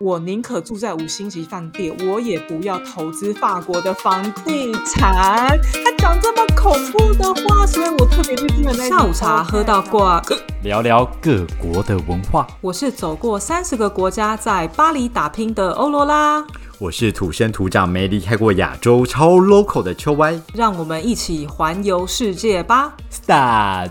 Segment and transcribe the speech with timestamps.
[0.00, 5.58] 我宁可住在五星级饭店，我也不要投资法国的房地产。
[5.84, 10.22] 他讲这么恐怖的话，所以我特别去听了那下午茶喝到挂，
[10.62, 12.46] 聊聊各国的文化。
[12.60, 16.46] 我是走过三十个国家，在巴黎打拼的欧罗拉。
[16.78, 20.40] 我是土生土长、没离开过亚洲、超 local 的秋歪。
[20.54, 23.90] 让我们一起环游世界吧！Start。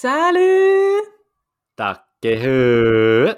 [0.00, 1.02] Salut，
[1.74, 3.34] 大家好。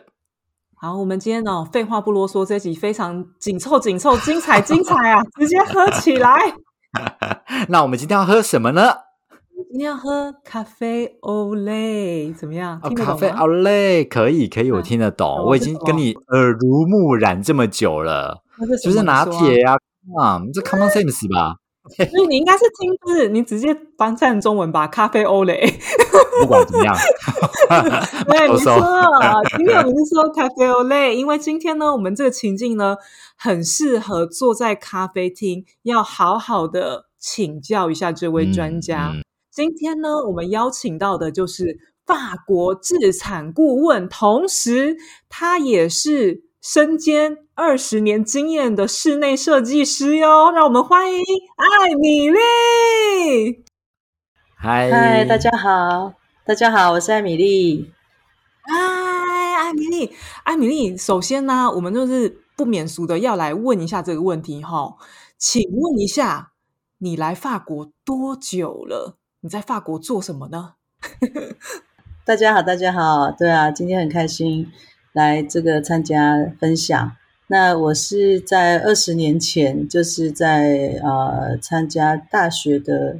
[0.74, 5.23] 好，我们今天呢，废话不啰嗦，这集非常紧凑、紧凑、精彩、精彩啊！
[5.41, 6.54] 直接喝起来。
[7.70, 8.92] 那我们今天要喝什么呢？
[9.70, 12.79] 今天要喝咖啡欧蕾，怎么样？
[12.82, 15.42] 哦，咖啡欧蕾可以，可以，我听得懂。
[15.46, 18.42] 我已经跟你耳濡目染这么久了，
[18.84, 19.79] 就是拿铁呀，
[20.20, 21.56] 啊，这 common sense 吧？
[21.88, 24.86] 所以你应该是听字，你直接翻成中文吧。
[24.86, 25.66] 咖啡欧蕾，
[26.40, 26.94] 不管怎么样，
[28.28, 28.78] 对， 没错。
[29.56, 32.96] 今天我们是说咖啡欧蕾，因为今天呢，我们这个情境呢，
[33.37, 39.12] 很适合坐在咖啡厅，要好好的请教一下这位专家。
[39.50, 44.96] 今天呢，我们邀请到的就是法国制产顾问，同时
[45.28, 46.50] 他也是。
[46.62, 51.20] 身兼二十年经验的室内设计师哟，让我们欢迎
[51.56, 53.62] 艾米丽。
[54.56, 56.14] 嗨嗨，大家好，
[56.46, 57.92] 大家好，我是艾米丽。
[58.62, 60.10] 嗨，艾米丽，
[60.44, 64.97] 艾米丽，首先呢，我们就是不免俗的要来问一下这个问题哈，
[65.36, 66.53] 请问一下，
[66.97, 69.19] 你来法国多久了？
[69.41, 70.76] 你在法国做什么呢？
[72.25, 74.72] 大家好，大家好，对啊，今天很开心。
[75.12, 77.12] 来这个参加分享。
[77.53, 83.16] 那我是在二十年前，就是在呃参加大学的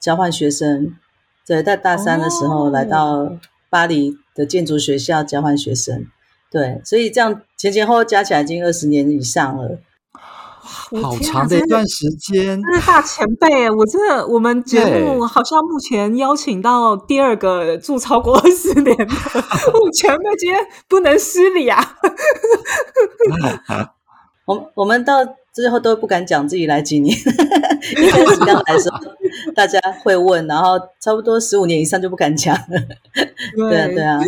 [0.00, 0.96] 交换学生，
[1.44, 3.38] 在大大三的时候来到
[3.70, 6.04] 巴黎的建筑学校交换学生。
[6.50, 9.78] 对，所以这样前前后后加起来已经二十年以上了。
[10.64, 13.68] 好长的一段时间，真是大前辈！
[13.68, 21.96] 我真的，我们节目好像目前邀请到第二个住超过二十年的我前辈，今天不能失礼啊！
[24.46, 25.14] 我我们到
[25.52, 28.98] 最后都不敢讲自己来几年，一开始刚来的时候，
[29.56, 32.80] 大家会问，然后差不多十五年以上就不敢讲了。
[33.56, 34.20] 对啊，对啊。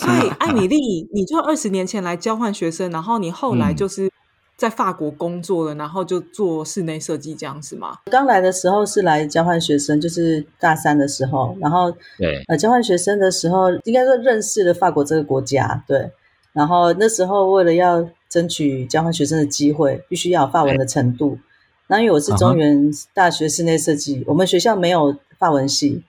[0.00, 4.10] 所以，艾米丽，你就二十年前来交换学生，然后你后来就是。
[4.58, 7.96] 在法国工作了，然后就做室内设计这样子吗？
[8.06, 16.10] 刚来的时候是来交换学生，就是大三的时候，然后对，呃，交换学生的时候，应该说认识了法国这个国家，对。
[16.52, 21.38] 然后那时候为了要争取交换学生的机会，必须要有法文的程度。
[21.86, 26.02] 那因为我是中原大学室内设计，我们学校没有法文系，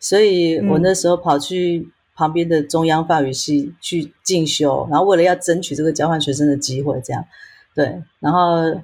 [0.00, 7.24] 所以我那时候跑去旁边的中央法语系去进修，然后为了要争取这个交换学生的机会，这样。
[7.74, 8.80] 对，然后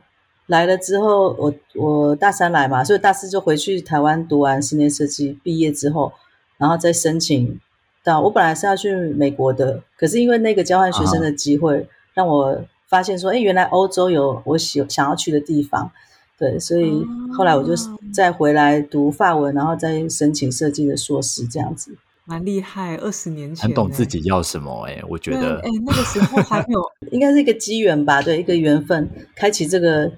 [0.47, 6.13] 来了之后，我我大三来嘛，所以大四就回去台湾读完室内设计，毕业之后，
[6.57, 7.61] 然后再申请
[8.03, 8.21] 到。
[8.21, 15.91] 我本来是要去美国的，可是因为那个交换学生的机会，让我发现说，哎，原来欧洲有我喜想要去的地方。
[16.39, 17.05] 对，所以
[17.37, 17.73] 后来我就
[18.15, 21.99] 再回来读法文，然后再申请设计的硕士，这样子。
[22.29, 30.13] 蛮厉害，二十年前很懂自己要什么哎，我觉得哎，那个时候还没有， 应该是一个机缘吧，对，一个缘分，开启这个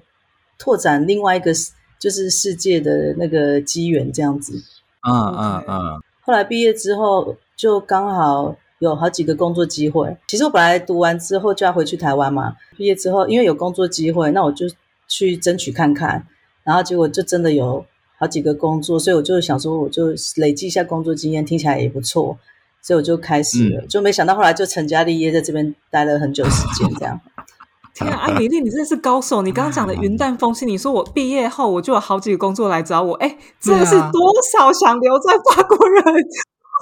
[0.59, 1.53] 拓展另外一个
[1.97, 4.61] 就是世界的那个机缘这样子。
[5.07, 6.03] 嗯嗯嗯。
[6.19, 10.17] 后来毕业之后，就刚好有好几个工作机会。
[10.27, 14.65] 其实我本来读完之后就要回去台湾嘛，毕业之后因为有工作机会，那我就
[15.07, 16.27] 去争取看看，
[16.65, 17.85] 然后结果就真的有。
[18.21, 22.37] 好几个工作，所以我就想说，我就累积一下工作经验，听起来也不错，
[22.79, 23.87] 所以我就开始了。
[23.87, 27.19] 就没想到后来就成家立业，在这边待了很久时间，这样。
[27.95, 29.41] 天啊，阿米丽，你真的是高手！
[29.41, 36.03] 你刚刚讲的云淡风轻，你说我毕业后我就有好几个工作来找我，哎，真的是多少想留在法国人？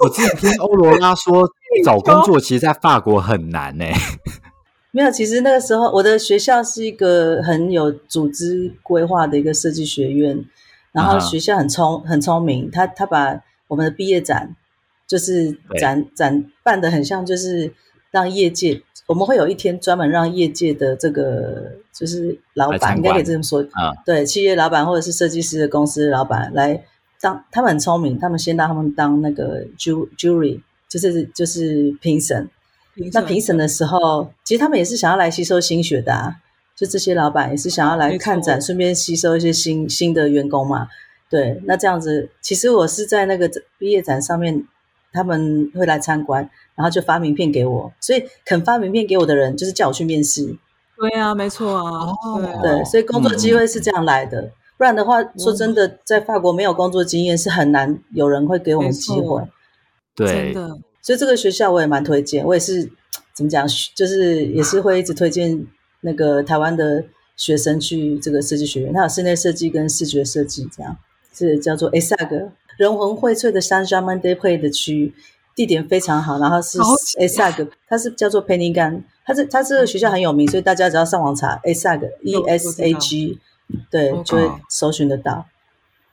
[0.04, 1.50] 我之前听欧罗拉说，
[1.84, 3.84] 找工作其实，在法国很难呢。
[4.92, 10.44] 没有，其实那个时候我的学校是一个很有组织规划的一个设计学院。
[10.92, 14.56] 然后学校很聪很聪明，他他把我们的毕业展
[15.06, 17.72] 就是展展办的很像，就是
[18.10, 26.84] 让业界我们会有一天专门让业界的这个就是老板应该可以这么说啊，对，企业老板或者是设计师的公司老板来
[27.20, 32.48] 当，他们很聪明，他们先让他们当那个 jury，就是就是评审。
[33.12, 36.36] 那评审的时候，其实他们也是想要来吸收新血的啊。
[36.80, 40.88] 就这些老板也是想要来看展，顺便吸收一些新新的员工嘛。
[41.28, 44.66] 对，那这样子，其实我是在那个毕业展上面
[45.12, 50.56] 他们会来参观，然后就发名片给我，所以肯发名片给我的人，就是叫我去面试。
[50.96, 52.12] 对啊，没错啊，
[52.62, 54.50] 对，所以工作机会是这样来的。
[54.78, 59.46] 不然的话，说真的，在法国没有工作经验是很难有人会给我们机会。
[60.16, 60.54] 对，
[61.02, 62.90] 所以这个学校我也蛮推荐，我也是
[63.34, 65.66] 怎么讲，就是也是会一直推荐
[66.00, 67.04] 那个台湾的
[67.36, 68.92] 学生去这个设计学院。
[68.92, 70.96] 他有室内设计跟视觉设计，这样
[71.32, 75.14] 是叫做 ASAG 人文荟萃的 j a a n d e p 的区域，
[75.54, 76.38] 地点非常好。
[76.38, 76.78] 然后是
[77.18, 79.02] ASAG，它是叫做 Penigan。
[79.24, 83.38] 它是它这个学校很有名，所以大家只要上网查 ESAG E S A G，
[83.90, 85.46] 对，就会搜寻得到。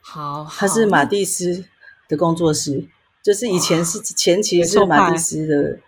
[0.00, 1.64] 好，它是马蒂斯
[2.08, 2.86] 的工作室，
[3.22, 5.78] 就是以前是前期是马蒂斯的，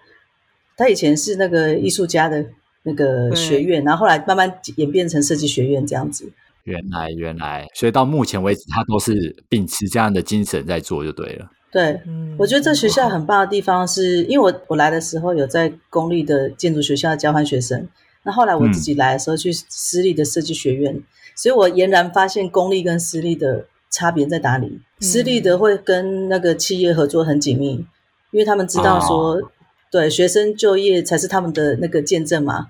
[0.76, 2.46] 他以前是那个艺术家的
[2.82, 6.30] 那个学院，然后后来慢慢演变成设计学院这样子。
[6.64, 11.50] 原来原来，所以到目前为止，他都是秉持这样的精神在做，就对了。
[11.72, 12.00] 对，
[12.36, 17.88] 我觉得这学校很棒的地方是，因为我我来的时候有在公立的建筑学校交换学生，
[18.24, 21.00] 那后来我自己来的时候去私立的设计学院，
[21.34, 24.80] 所以我俨然发现公立跟私立的差别在哪里。
[24.98, 27.86] 私立的会跟那个企业合作很紧密，
[28.32, 29.40] 因为他们知道说，
[29.90, 32.68] 对学生就业才是他们的那个见证嘛。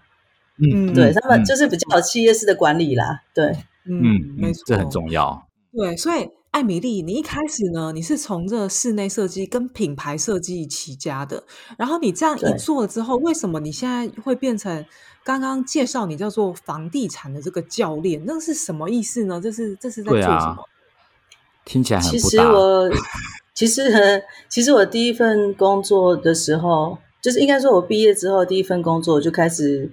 [0.58, 3.22] 嗯，对他们就是比较企业式的管理啦。
[3.34, 5.46] 对，嗯，没错，这很重要。
[5.72, 6.28] 对，所以。
[6.50, 11.44] 艾米丽，你一开始呢，你是从这室内设计跟品牌设计起家的，
[11.78, 14.84] 然后你这样一做了之后，为什么你现在会变成
[15.22, 18.20] 刚刚介绍你叫做房地产的这个教练？
[18.26, 19.40] 那是什么意思呢？
[19.40, 20.56] 这是这是在做什么？
[21.64, 22.90] 听起来很其实我
[23.54, 29.90] 其实其实我第一份工作的时候，就是应该说我毕业之后第一份工作就开始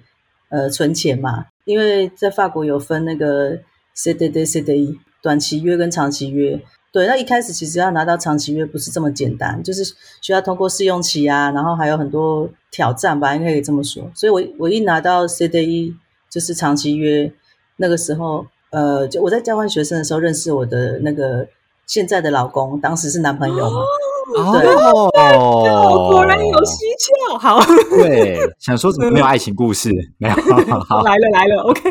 [0.48, 3.58] 呃存钱嘛，因为在法国有分那个
[3.96, 4.98] CDD CDE。
[5.20, 9.82] 短期约跟长期约，对，那一开始其实要拿到长期约不是这么简单，就是
[10.22, 14.08] 需要通过试用期啊，然后还有很多挑战吧，应该可以这么说。
[14.14, 15.92] 所以，我我一拿到 CDE
[16.30, 17.32] 就是长期约，
[17.78, 21.48] 那个时候，呃，就我在交换学生的时候认识我的那个
[21.84, 23.80] 现在的老公，当时是男朋友嘛。
[24.34, 27.38] 果然有蹊跷。
[27.38, 27.60] 好，
[27.90, 29.90] 对，想说怎么没有爱情故事？
[30.18, 31.62] 没有，来 了来了。
[31.62, 31.82] OK，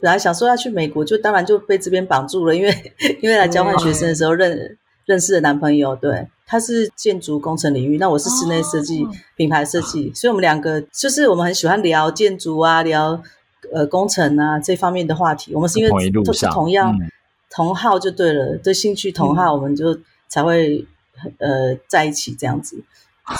[0.00, 2.74] 本来想说要去美国，就当然就被这边绑住了，因为
[3.20, 9.06] 因为来交换学生的时候认认识的男朋友，对，他是建筑工程领域，那我是室内设计、
[9.36, 13.20] 品牌设计，所以我们两个就是我们很喜欢聊建筑啊，聊
[13.74, 15.54] 呃工程啊这方面的话题。
[15.54, 16.96] 我们是因为都是同样
[17.50, 19.98] 同号就对了，对兴趣同号，我们就
[20.28, 20.86] 才会。
[21.38, 22.82] 呃，在一起这样子，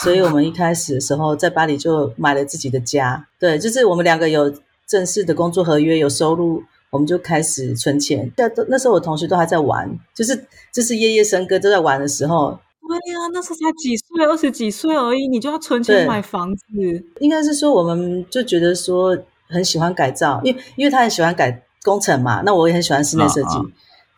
[0.03, 3.27] 所以我们一开始的时候在巴黎就买了自己的家。
[3.39, 4.55] 对，就是我们两个有
[4.87, 8.31] 正式的工作合约，有收入，我们就开始存钱。
[8.37, 12.59] 那那时候我同学都还在玩，就是就是夜夜笙歌都在玩的时候。
[12.87, 16.65] 对呀，那时候才几岁，二十几岁而已，你就要存钱买房子。
[17.21, 19.17] 应该是说，我们就觉得说
[19.49, 23.57] 很喜欢改造，因为因为他很喜欢改工程嘛，那我也很喜欢室内设计。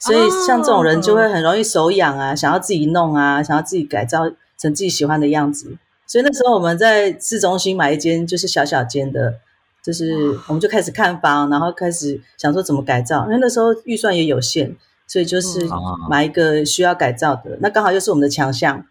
[0.07, 4.29] 所以像这种人就会很容易手痒啊，想要自己弄啊，想要自己改造
[4.59, 5.79] 成自己喜欢的样子。
[6.07, 9.37] 所以那时候我们在市中心买一间就是小小间的，
[9.83, 13.25] 就是我们就开始看房，然后开始想说怎么改造。
[13.25, 15.67] 因为那时候预算也有限，所以就是
[16.11, 17.57] 买一个需要改造的。
[17.61, 18.85] 那刚好又是我们的强项，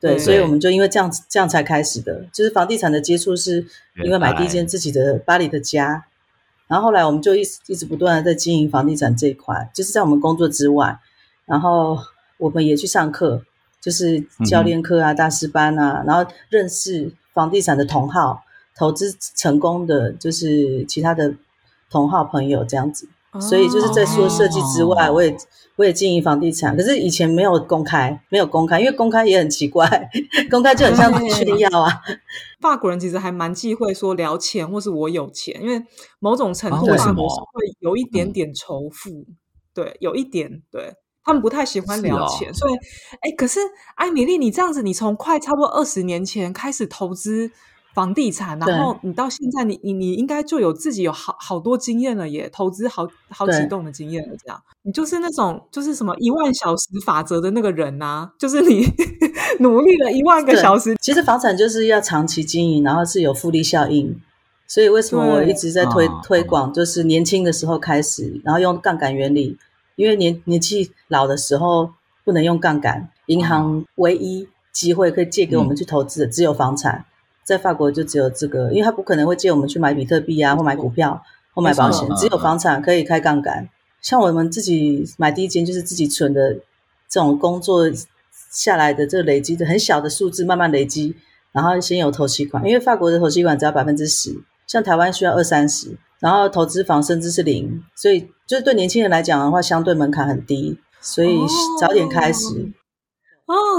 [0.00, 2.24] 对，所以我们就因为这样这样才开始的。
[2.32, 3.64] 就是房地产的接触是
[4.04, 6.06] 因为买第一间自己的巴黎的家。
[6.70, 10.96] 然后后来我们就一直一直不断的在经营房地产这一块，就是在我们工作之外，
[11.44, 11.98] 然后
[12.38, 13.42] 我们也去上课，
[13.80, 18.44] 就是教练课啊、大师班啊，然后认识房地产的同好，
[18.76, 21.34] 投资成功的就是其他的
[21.90, 23.08] 同好朋友这样子。
[23.38, 25.36] 所以就是在说设计之外，我也
[25.76, 30.10] 我也经营房地产，可是以前没有公开，没有公开，因为公开也很奇怪，
[30.50, 31.92] 公开就很像炫耀啊。
[32.60, 35.80] 法国人其实还蛮忌讳说聊钱，或是我有钱，因为
[36.18, 39.24] 某种程度上我是会有一点点仇富，
[39.72, 42.72] 对，有一点，对他们不太喜欢聊钱，所以，
[43.20, 43.60] 哎，可是
[43.94, 47.52] 艾米丽，你这样子，你从快差不多二十年前开始投资。
[47.92, 54.36] 房地产，然后你到现在，你你你应该就有自己有好好多经验了，也投资好好几栋的经验了。
[54.36, 58.84] 这样，你就是那种就是什么一万小时法则的那个人呐，就是你
[59.58, 60.96] 努力了一万个小时。
[61.00, 64.20] 其实房产就是要长期经营，然后是有复利效应。
[64.66, 69.58] 所以为什么我一直在推推广，就是年轻的时候开始，然后用杠杆原理，
[69.96, 71.90] 因为年年纪老的时候
[72.24, 77.04] 不能用杠杆，银行唯一机会可以借给我们去投资的只有房产。
[77.44, 81.20] 在法国就只有这个，因为他不可能会借我们去买比特币啊，或买股票，
[81.54, 83.68] 或买保险，只有房产可以开杠杆。
[84.00, 86.54] 像我们自己买第一间就是自己存的
[87.08, 87.84] 这种工作
[88.50, 91.16] 下来的这个累积的很小的数字慢慢累积，
[91.52, 94.34] 然后先有投期款，因为法国的投期款只要百分之十，
[94.66, 101.38] 像台湾需要二三十，然后投资房甚至是零，所以就是对年轻人来讲的话，相对门槛很低，所以
[101.80, 102.46] 早点开始。
[102.46, 102.79] 哦，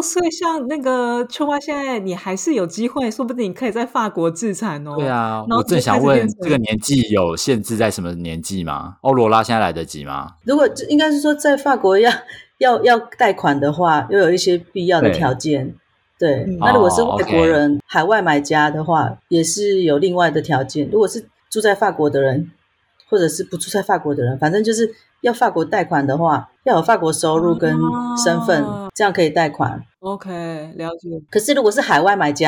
[0.01, 4.96] 所以像那个秋花，现在你还是有机会，说不定你可以在法国自产哦。
[4.98, 8.98] 对啊，我正想问，这个年纪有限制在什么年纪吗？
[9.01, 10.34] 欧罗拉现在来得及吗？
[10.44, 12.12] 如果应该是说在法国要
[12.58, 15.75] 要要贷款的话，又有一些必要的条件。
[16.20, 20.90] 对，那如果是外国人、海外买家的话，也是有另外的条件。
[20.92, 22.51] 如果是住在法国的人，
[23.10, 24.94] 或者是不住在法国的人，反正就是。
[25.22, 27.75] 要法国贷款的话，要有法国收入跟
[28.24, 28.63] 身份，
[28.94, 29.84] 这样可以贷款。
[30.00, 31.10] OK，了解。
[31.30, 32.48] 可是如果是海外买家，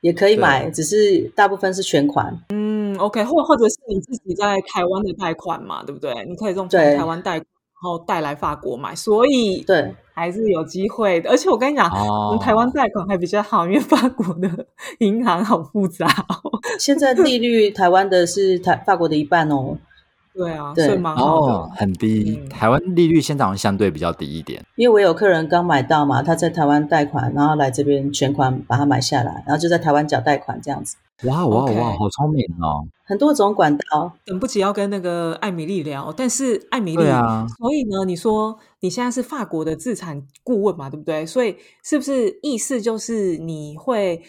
[0.00, 2.38] 也可以买，只是大部分是全款。
[2.50, 6.12] 嗯，OK，或或者是你自己在台湾的贷款嘛，对不对？
[6.28, 7.46] 你可以用台湾贷款，
[7.82, 11.30] 然后带来法国买，所以对，还是有机会的。
[11.30, 14.66] 而且我跟你讲，从台湾贷款还比较好，因为法国的
[14.98, 16.06] 银行好复杂。
[16.78, 19.76] 现在利率台湾的是台法国的一半哦。
[20.34, 22.42] 对啊，所以蛮好的，很低。
[22.50, 24.60] 台湾利率现在相对比较低一点。
[24.74, 30.96] 因为我有客人刚买到嘛，他在台湾贷款，然后来这边全款把它买下来，然后就在台湾缴贷款这样子。
[31.22, 32.82] 哇哇哇，好聪明哦！
[33.06, 36.12] 很多种管道，等不及要跟那个艾米丽聊。
[36.14, 41.24] 但是艾米丽，啊，所以呢，你说你现在是法国的资产顾问嘛，对不对？
[41.24, 44.20] 所以是不是意思就是你会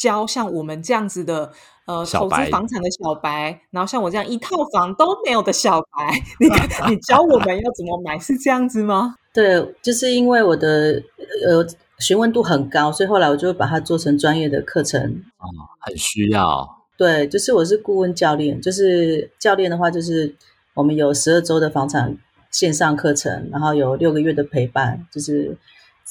[0.00, 1.52] 教像我们这样子的？
[1.86, 6.46] 呃，投资房产的小白，然后像我这样一套房都没有的小白， 你
[6.88, 9.16] 你教我们要怎么买，是这样子吗？
[9.34, 11.02] 对，就是因为我的
[11.44, 11.66] 呃
[11.98, 15.02] 询问度很高，所以后来我就把它做成专业的课程。
[15.38, 16.78] 哦，很需要。
[16.96, 20.32] 对，就是我是顾问教练，就是教练的话，就是
[20.74, 22.16] 我们有十二周的房产
[22.52, 25.56] 线上课程，然后有六个月的陪伴，就是。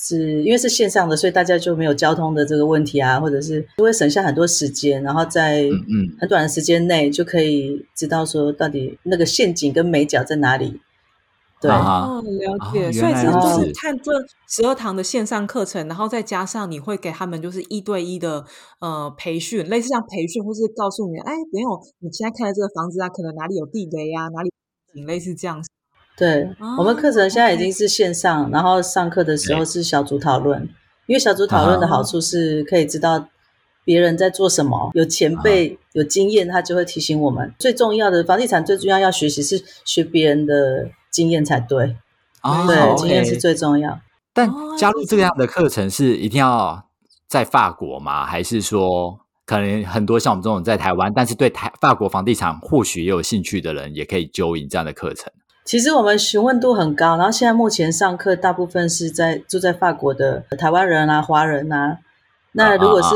[0.01, 5.69] 是因为是线上的，所以大家就没有交通的这个问题啊，或者是就会省下很多时间，然后在
[6.19, 10.79] 很短的时间内就可以知道说到底那个陷阱跟美角在哪里。
[11.61, 12.89] 对，哦，了解。
[12.93, 14.13] 所以这就是看这
[14.47, 18.45] 十二堂的线上课程，然后再加上你会给他们就是一对一的
[18.79, 24.49] 呃培训，类似像培训，或是告诉你，哎，没有，你现在看的这个房子啊，可能哪里有地雷啊，哪里
[25.05, 25.61] 类似这样。
[26.19, 30.67] 对我们课程现在已经是线上，然后上课的时候是小组讨论，
[31.05, 33.29] 因为小组讨论的好处是可以知道
[33.85, 37.53] 别人在做什么，有前辈有经验，他就会提醒我们。
[37.57, 41.95] 最重要的房地产最重要要学习是学别人的经验才对，
[42.67, 43.97] 对，经验是最重要。
[44.33, 46.85] 但加入这样的课程是一定要
[47.29, 48.25] 在法国吗？
[48.25, 55.31] 还是说可能很多像我们这种在台湾，但是对台法国房地产或许也有兴趣的人，也可以 join 这样的课程？
[55.69, 61.99] 其实我们询问度很高，然后现在目前上课大部分是在住在法国的台湾人啊、华人啊。
[62.53, 63.09] 那如果是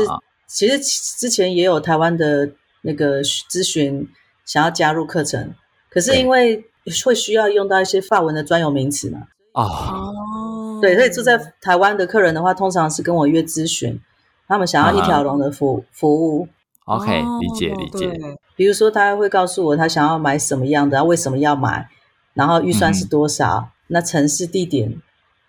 [0.46, 2.48] 其实之前也有台湾的
[2.82, 4.08] 那个咨询
[4.44, 5.52] 想要加入课程，
[5.90, 6.64] 可是因为
[7.04, 9.22] 会需要用到一些法文的专有名词嘛。
[9.54, 14.00] 哦，对，所以住在台湾的客人的话，通常是跟我约咨询，
[14.46, 16.46] 他们想要一条龙的服服务。
[16.84, 18.38] OK，理解理解。
[18.54, 21.88] 比如说他会告诉我他想要买什么样的，为什么要买。
[22.34, 23.70] 然后预算是多少？
[23.86, 24.98] 那城市地点，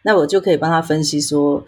[0.01, 1.63] 那我就可以帮他分析说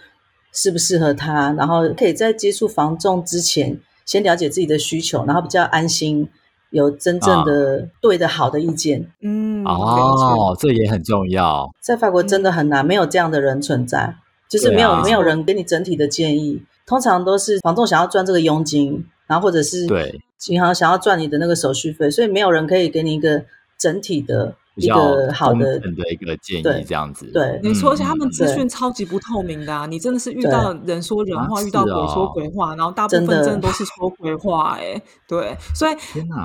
[0.52, 6.28] 适不适合他，然后可以在接触房仲之前，先了解自己的需求，然后比较安心，
[6.70, 9.10] 有真正的对的好的意见。
[9.22, 11.74] 嗯，哦，这也很重要。
[11.80, 14.18] 在法国真的很难，没有这样的人存在，
[14.50, 20.20] 就是没有没有人给你整体的建议，通常都是房仲想要赚这个佣金，然后或者是对
[20.50, 23.46] 银行想要赚你的那个手续费，所以没有人可以给你一个
[23.78, 24.56] 整体的。
[24.78, 27.92] 一个好的的一个建议，这样子对，没错。
[27.92, 29.86] 而且他们资讯超级不透明的啊！
[29.88, 35.02] 你真的是遇到人说人话，遇到鬼说鬼话，然后大部分真的都是说鬼话哎。
[35.28, 35.96] 对，所以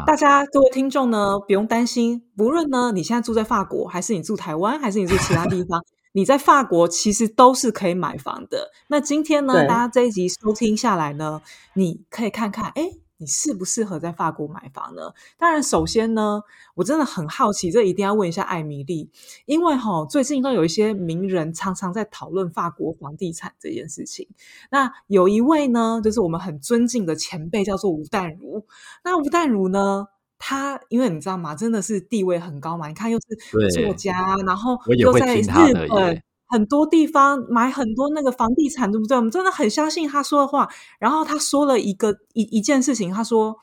[0.07, 5.85] 大家各位听众呢，不用担心，不论呢你现在住在法国，还是你住台湾，还是你住其他地方，
[6.15, 8.71] 你在法国其实都是可以买房的。
[8.89, 11.43] 那今天呢，大家这一集收听下来呢，
[11.75, 13.01] 你可以看看，哎。
[13.23, 15.14] 你适不适合在法国买房呢？
[15.38, 16.43] 当然，首先呢，
[16.75, 19.09] 我真的很好奇，这一定要问一下艾米丽，
[19.47, 24.26] 因为哈，最近都有一些名人常常在讨论法国房地产这件事情。
[24.73, 28.67] 那有一位呢，就是我们很尊敬的前辈，叫做吴淡如。
[29.05, 35.47] 那吴淡如呢，他因为你知道吗，真的是地位很高嘛，你看又是作家，然后又在日
[35.88, 36.21] 本。
[36.52, 39.16] 很多地方买很多那个房地产，对不对？
[39.16, 40.68] 我们真的很相信他说的话。
[40.99, 43.56] 然后他说了一个一一件事情，他说：“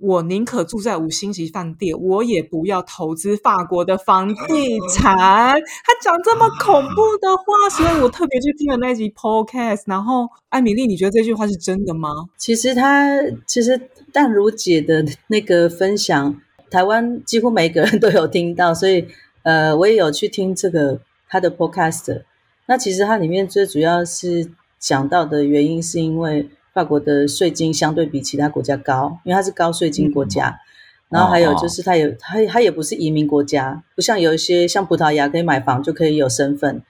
[0.00, 5.14] 我宁可住在五星级饭店，我也不要投资法国的房地产。
[5.14, 9.82] 他讲这么恐怖的话，所以我特别去听了那集 podcast。
[9.84, 12.08] 然后，艾米丽，你觉得这句话是真的吗？
[12.38, 13.10] 其实他，
[13.46, 19.06] 其实淡如姐的那个分享，台湾几乎每个人都有听到，所以
[19.42, 22.22] 呃，我也有去听这个他的 podcast。
[22.66, 26.48] 那其实它里面最主要是讲到的原因，是因为。
[26.76, 30.60] 法国的税金相对比其他国家高，因为它是高税金国家。
[31.08, 36.82] 然后还有就是，它有它它也不是移民国家，不像有一些像葡萄牙可以买房就可以有身份。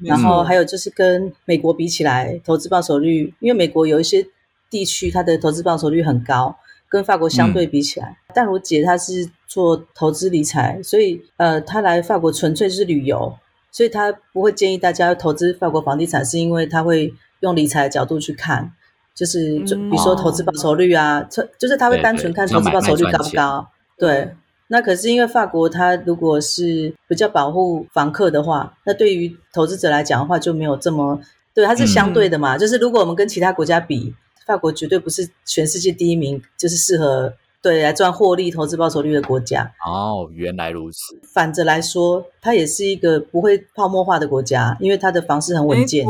[0.00, 4.26] 然后还有就是跟美国比起来，投资报酬率，因为美国有一些
[4.68, 6.54] 地区它的投资报酬率很高，
[6.90, 8.18] 跟法国相对比起来。
[8.34, 13.34] 但我姐她是做投资理财，所以呃，她来法国纯粹是旅游，
[13.74, 18.72] 所以他不会建议大家投资法国房地产，是因为他会用理财的角度去看。
[19.12, 21.20] 就是就比如说投资报酬率啊，
[21.58, 23.68] 就是他会单纯看投资报酬率高不高。
[23.96, 24.32] 对，
[24.68, 31.20] 那可是因为法国它如果是比较保护房客的话，那对于投资者来讲的话就没有这么
[31.52, 32.56] 对，它是相对的嘛。
[32.58, 34.14] 就是如果我们跟其他国家比，
[34.46, 37.32] 法国绝对不是全世界第一名，就是适合
[37.64, 39.72] 对来赚获利投资报酬率的国家。
[39.86, 41.18] 哦，原来如此。
[41.32, 46.06] 反着来说，它也是一个不会泡沫化的国家，因为它的房市很稳健，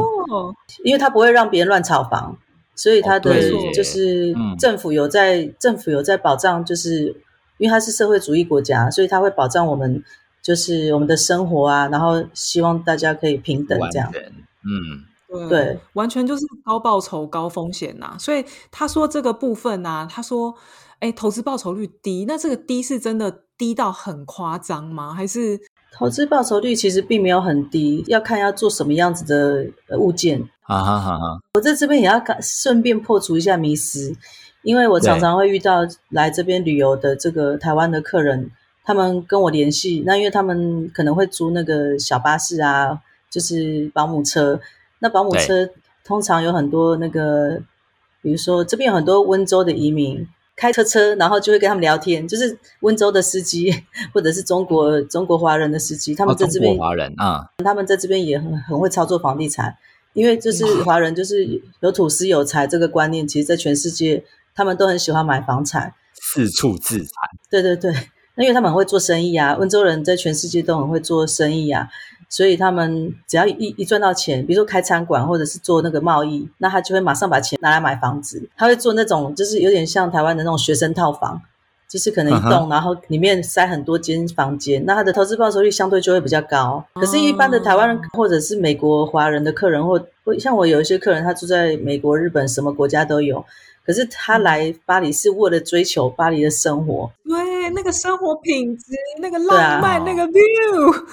[0.82, 2.36] 因为它不会让别人乱炒房。
[2.74, 3.32] 所以它的
[3.72, 7.04] 就是政府有在政府有在保障，就是
[7.58, 10.02] 因为它是社会主义国家，所以它会保障我们
[10.42, 14.12] 就是我们的生活啊，然后希望大家可以平等这样。
[14.64, 18.16] 嗯，对，完全就是高报酬高风险呐。
[18.18, 20.52] 所以他说这个部分呢，他说，
[21.00, 25.12] 哎，投资报酬率低，那这个低是真的低到很夸张吗？
[25.12, 25.58] 还是？
[25.96, 29.24] 投资报酬率其实并没有很低，要看要做什么样子
[29.86, 30.42] 的物件。
[30.62, 31.40] 啊哈哈哈！
[31.54, 34.12] 我在这边也要顺便破除一下迷思，
[34.62, 38.50] 因为我常常会遇到来这边旅游的这个台湾的客人，
[38.82, 42.98] 他们跟我联系，那因为他们可能会租那个小巴士啊，
[43.30, 44.58] 就是保姆车。
[44.98, 45.68] 那保姆车
[46.02, 47.60] 通常有很多那个，
[48.20, 50.26] 比如说这边有很多温州的移民。
[50.56, 53.72] 开车车，然后就会跟他们聊天，就是温州的司机，
[54.14, 59.76] 或者是中国中国华人的司机，他们在这边华人啊，他们在这边也很很会操作房地产，
[60.12, 64.24] 因为就是华人就是有土司有财这个观念，其实在全世界
[64.54, 67.08] 他们都很喜欢买房产，四处自产。
[67.50, 67.92] 对对对，
[68.36, 71.88] 那因为他们很会做生意啊，温州人在全世界都很会做生意啊。
[72.34, 78.42] 所以他们只要一一赚到钱，比如说开餐馆或者是做那个贸易，那他就会马上把钱拿来买房子。
[78.56, 81.40] 他会做那种就是有点像台湾的那种学生套房，
[81.88, 86.84] 就是可能一栋，然后里面塞很多间房间，那他的投资报酬率相对就会比较高。
[86.94, 93.44] 可是，一般的台湾人或者是美国华人的客人，或或像我有一些客人，他住在美国、日本，什么国家都有。
[93.86, 97.38] 可是他来巴黎是为了追求巴黎的生活，对
[97.70, 101.04] 那个生活品质、那个浪漫、那个 view。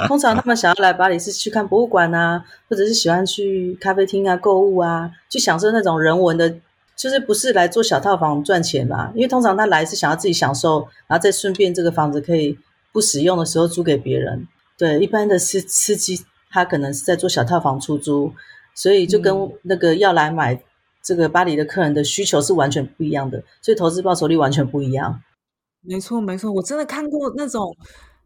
[0.08, 6.54] 通常他们想要来巴黎是去看博物馆啊，或者是喜欢去咖啡厅啊、购物啊，去享受那种人文的，
[6.96, 9.10] 就是不是来做小套房赚钱嘛？
[9.14, 12.58] 因为通常他来是想要自己享受，然后再顺便这个房子可以
[12.92, 14.46] 不使用的时候租给别人。
[14.78, 18.32] 对，一般的司司机他可能是在做小套房出租。
[18.72, 20.58] 所以就跟那个要来买
[21.02, 25.22] 这个巴黎的客人的需求是完全不一样的，所以投资报酬率完全不一样。
[25.82, 27.74] 没错，没错，我真的看过那种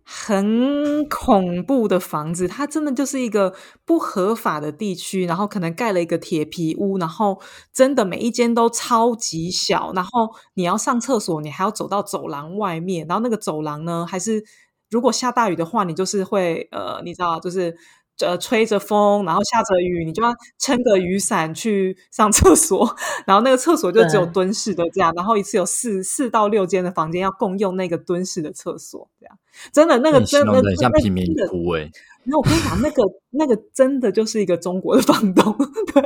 [0.02, 7.40] 很恐怖的房子，它真的就是一个不合法的地区，然后可能盖了一个铁皮屋，然后
[7.72, 14.42] 真的每一间都超级小，然后你要上厕所，你还要走到走廊外面，然后那个走廊呢，还是
[14.90, 17.76] 如果下大雨的话，你就是会呃，你知道，就是。
[18.20, 22.94] 呃，吹着风，然后下着雨，你就要撑个雨伞去上厕所，
[23.26, 29.36] 然后那个厕所就只有蹲式的这样，然后一次有四四到六间的房间要共用那个蹲式的厕所，这样
[29.72, 31.90] 真的那个真的像贫民窟哎。
[32.22, 35.52] 那我跟你讲，那个那个真的就是一个中国的房东，
[35.92, 36.02] 对。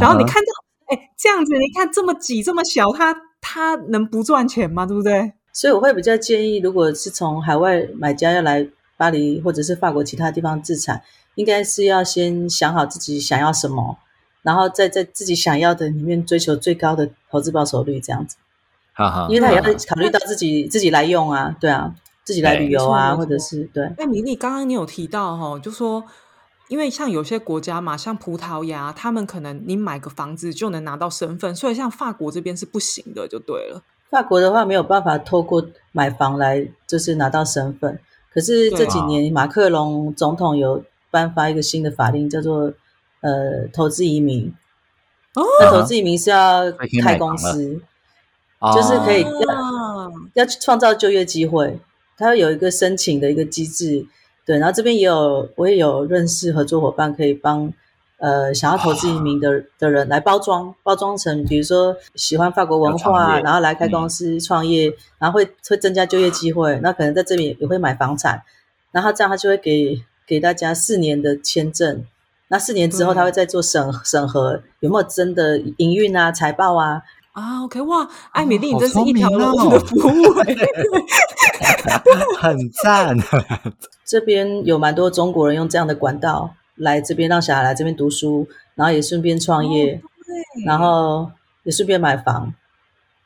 [0.00, 0.48] 然后你看到
[0.86, 4.86] 哎这样子，你看这么挤这么小，他他能不赚钱吗？
[4.86, 5.34] 对不对？
[5.52, 11.02] 所以我会比较建议，如果是从海外买家要来巴黎或者是法国其他地方自产。
[11.34, 13.98] 应该是要先想好自己想要什么，
[14.42, 18.36] 然后再在自己想要的里面追求最高的投资报酬率，这样子。
[18.92, 21.92] 哈哈，因为他也要考虑到自己自己来用啊，对啊，
[22.22, 23.92] 自己来旅游啊，或者是对。
[23.98, 26.04] 那米粒刚刚你有提到哈，就说
[26.68, 33.82] 因为像有些国家嘛，像葡萄牙，他们可能你买个房子就能拿到身份，所以像法国这边是不行的，就对了。
[34.10, 37.98] 法国的话没有办法透过买房来就是拿到身份，
[38.32, 40.84] 可是这几年马克龙总统有。
[41.14, 42.72] 颁发一个新的法令，叫做
[43.20, 44.52] 呃投资移民。
[45.60, 46.72] 那投资移民是要
[47.02, 47.80] 开公司，
[48.74, 51.78] 就是可以要要创造就业机会，
[52.18, 54.06] 它有一个申请的一个机制。
[54.44, 57.72] 对，然后这边也有我也有认识合作伙伴，可以帮
[58.18, 66.78] 呃想要投资移民的的人来包装，包装成比如说喜欢法国文化，然后来开公司创业，然后会会增加就业机会。
[66.82, 68.42] 那可能在这边也会买房产，
[68.92, 72.04] 然后这样他就会给给大家四年的签证。
[72.48, 77.02] 那四年之后，他会再做审审核，有没有真的营运啊、财报啊？
[77.32, 80.10] 啊，OK，哇，艾米丽，你真是一条龙的服务
[82.38, 83.16] 很赞。
[84.04, 90.00] 这边有蛮多中国人用这样的管道来这边，让小孩来这边读书，然后也顺便创业，
[90.64, 91.30] 然后
[91.64, 92.54] 也顺便买房。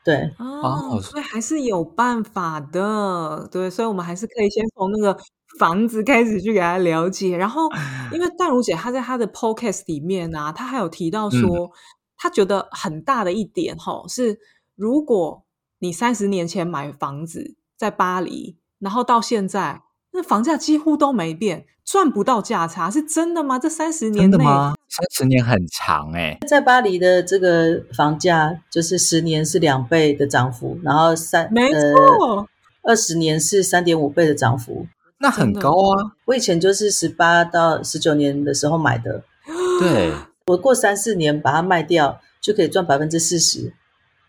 [0.03, 3.47] 对，哦，所以还是有办法的。
[3.51, 5.19] 对，所以我们还是可以先从那个。
[5.59, 7.69] 房子开始去给他了解，然后
[8.11, 11.69] 因为淡如姐她在她的 podcast 里面啊，她还有提到说，
[12.17, 14.39] 她觉得很大的一点哈是，
[14.75, 15.43] 如果
[15.79, 19.81] 你三十年前买房子在巴黎，然后到现在
[20.13, 23.59] 那房价几乎都没变，赚不到价差，是真的吗？
[23.59, 24.73] 这三十年内吗？
[24.87, 32.47] 三十年很长哎，在巴黎的这个房价就是十年是两倍的涨幅，然后三没错，
[32.83, 34.87] 二十年是三点五倍的涨幅。
[35.21, 36.15] 那很高啊！
[36.25, 39.23] 我以前就是十八到十九年的时候买的，
[39.81, 40.13] 对
[40.47, 43.73] 我过三四年把它卖掉，就可以赚百分之四十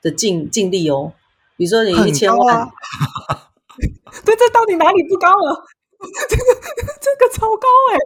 [0.02, 1.12] 的净净利哦。
[1.56, 2.68] 比如说你一千万，
[4.24, 5.64] 对，这到底哪里不高了？
[6.28, 6.44] 这个
[7.00, 7.98] 这个超高哎！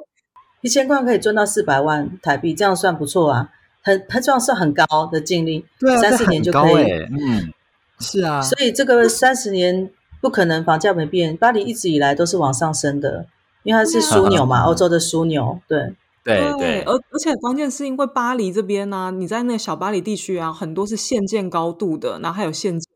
[0.61, 3.49] 一千块可以赚到四百万台币，这样算不错啊。
[3.83, 6.85] 很它这样是很高的净利，对，三四年就可以。
[6.85, 7.53] 嗯，
[8.01, 8.42] 是啊。
[8.42, 9.90] 所以这个三十年。
[10.24, 11.37] 不可能，房价没变。
[11.37, 13.26] 巴黎一直以来都是往上升的，
[13.62, 15.60] 因为它是枢纽嘛，欧洲的枢纽。
[15.68, 22.90] 对对对，而而且关键是因为巴黎这边呢，你在那个小巴黎地区啊，很多是限建高度的，然后还有限建，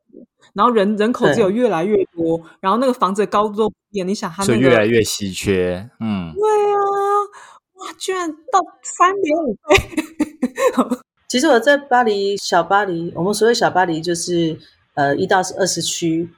[0.55, 5.87] 然后人人口只有越来越多，然后那个房子的高度变，你想它那个越来越稀缺。
[6.01, 6.81] 嗯，对啊，
[7.75, 10.97] 哇，居然到三点五倍。
[11.29, 14.59] 其实我在巴黎小巴黎，我们所谓小巴黎就是
[14.95, 16.31] 呃一到二十区。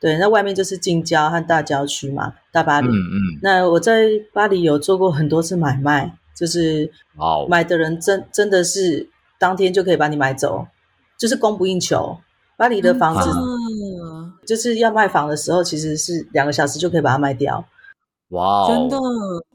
[0.00, 2.88] 对，那外面就是近郊和大郊区嘛，大巴黎。
[2.88, 3.18] 嗯嗯。
[3.42, 6.90] 那我在巴黎有做过很多次买卖，就是
[7.48, 9.08] 买的人真真的是
[9.38, 10.68] 当天就可以把你买走，
[11.18, 12.18] 就是供不应求。
[12.56, 13.30] 巴黎的房子
[14.46, 17.64] 就是要卖房的时候，其实是两个小时就可以把它卖掉。
[18.30, 18.98] 哇，真的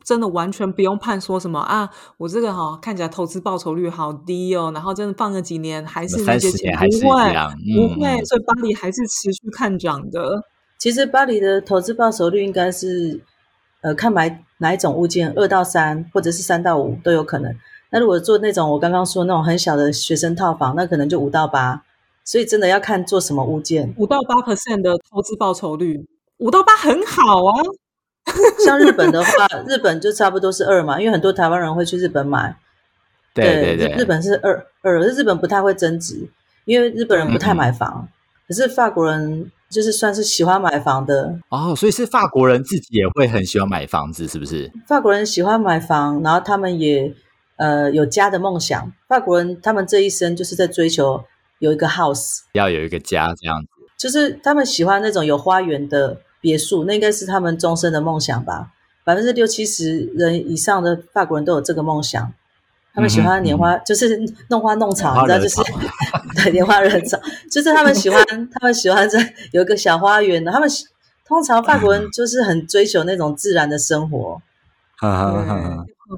[0.04, 1.90] 真的完全不用判说什么啊！
[2.18, 7.34] 我这个哈看起来投资报酬率好低哦，然后真的放个几年还是那些钱不会
[7.76, 10.44] 不会，所以巴黎还是持续看涨的。
[10.80, 13.22] 其实巴黎的投资报酬率应该是
[13.82, 17.56] 呃看买哪一种物件，二到三或者是三到五都有可能。
[17.92, 21.84] 那如果做那种我刚刚说那种很小的学生套房，那可能就五到八。
[22.26, 26.08] 所以真的要看做什么物件，五到八 percent 的投资报酬率，
[26.38, 27.62] 五到八很好啊。
[28.66, 32.56] 像日本的话，日本就差不多是二嘛，因为很多台湾人会去日本买。
[33.34, 36.30] 对对对，日本是二二，日本不太会增值，
[36.66, 38.08] 因为日本人不太买房。
[38.48, 44.72] 可是法国人就是算是喜欢买房的哦，所以是法国人自己也会很喜欢买房子，是不是？
[44.88, 47.14] 法国人喜欢买房，然后他们也
[47.58, 48.92] 呃有家的梦想。
[49.08, 51.24] 法国人他们这一生就是在追求
[51.60, 56.22] 有一个 house，要有一个家这样子，就是他们喜欢那种有花园的。
[56.44, 58.74] 别墅，那应该是他们终身的梦想吧。
[59.06, 62.34] 百分之六七十人以上的法国人都有这个梦想。
[62.94, 65.56] 他们喜欢拈花，就是弄花弄草，你知道，就是
[66.44, 67.18] 对拈花惹草，
[67.50, 70.52] 就是他们喜欢， 他们喜欢在有一个小花园的。
[70.52, 70.70] 他们
[71.26, 74.42] 通常法国人就是很追求那种自然的生活。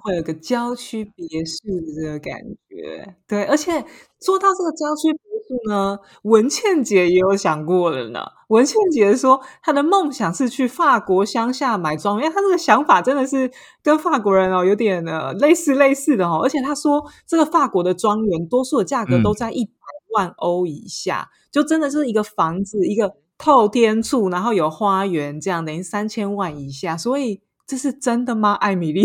[0.03, 3.71] 会有个郊区别墅的这个感觉，对，而且
[4.19, 8.19] 说到这个郊区别墅呢，文倩姐也有想过了呢。
[8.49, 16.41] 文倩姐说，她的梦想是去法国乡下买庄园，她这个想法真的是跟法国人哦有点呃类似类似的哦。
[16.43, 19.71] 而且她说，这个法国的庄园多数的价格都在一百
[20.15, 27.41] 万欧以下，就真的是一个房子，一个透天处，然后有花园这样，等于三千万以下，所以。
[27.67, 29.03] 这是真的吗，艾米丽？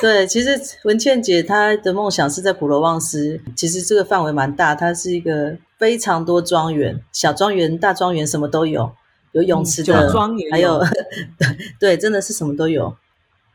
[0.00, 8.92] 对，其实文倩姐她的梦想是在普罗旺斯，其实这个范围蛮大，它是一个非常多庄园，小庄园、大庄园什么都有，
[9.32, 10.12] 有泳池的，
[10.50, 10.82] 还有
[11.80, 12.94] 对，真的是什么都有。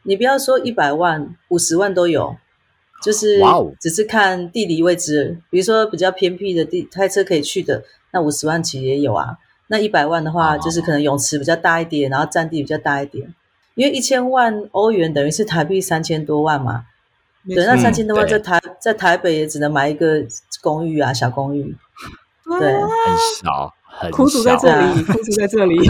[0.03, 2.35] 你不要说一百万、五十万都有，
[3.03, 3.39] 就是
[3.79, 9.37] 只是看地理位置，比如说比较偏僻的地，开车可以去的，那五十万其实也有啊。
[9.67, 13.33] 那一百万的话，就是可能泳池比较大一点，然后占地比较大一点。
[13.81, 16.85] 因为一千万欧元等于是台币三千多万嘛，
[17.47, 20.23] 对，那三千多万在对台在台北也只能买一个
[20.61, 21.75] 公寓啊，小公寓。
[22.59, 22.83] 对很
[23.41, 25.79] 少，很苦主在少这里，苦主在这里。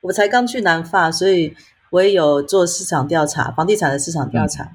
[0.00, 1.54] 我才刚去南法，所以
[1.90, 4.70] 我也有做市场调查，房地产的市场调查。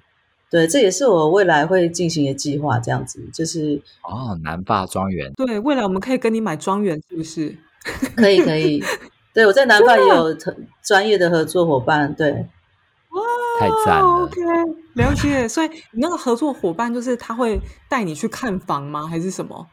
[0.52, 7.58] 对，这也是我未来会进行的计划，这样子就是哦，南法庄园对，未来我们可以跟你买庄园，是不是？
[8.16, 8.84] 可以可以。
[9.34, 12.32] 对我在南法也有特专业的合作伙伴，对，
[13.12, 13.22] 哇
[13.60, 14.26] 太赞哦了。
[14.26, 14.42] OK，
[14.96, 15.48] 了解。
[15.48, 19.08] 所以你那个合作伙伴就是他会带你去看房吗？
[19.08, 19.68] 还是什么？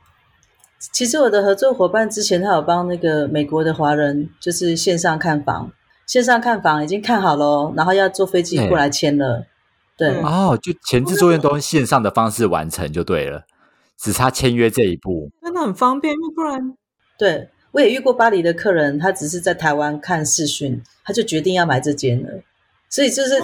[0.79, 5.73] 其实我的合作伙伴之前他有帮那个美国的华人，就是线上看房，
[6.07, 9.47] 线上看房已经看好了哦，然后要坐飞机过来签了。
[9.97, 13.45] 对，嗯哦，就前置作业都用线上的方式完成就对了，
[13.99, 15.31] 只差签约这一步。
[15.43, 16.77] 真的很方便，因为不然
[17.19, 22.43] 对我也遇过巴黎的客人，他只是在台湾看视讯，他就决定要买这间了。
[22.89, 23.41] 所以就是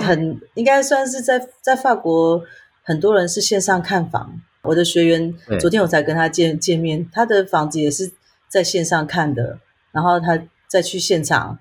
[0.00, 2.42] 很应该算是在在法国，
[2.82, 4.40] 很多人是线上看房。
[4.62, 8.10] 我的学员昨天我才跟他见见面，他的房子也是
[8.48, 9.60] 在线上看的，
[9.92, 11.58] 然后他再去现场，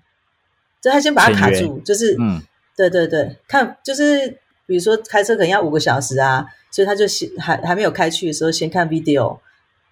[0.81, 2.41] 就他先把它卡住，就是嗯，
[2.75, 9.37] 对对对，看就是比如说开车可能要五个小时啊，所以他就先还还没有开去的时候先看 video，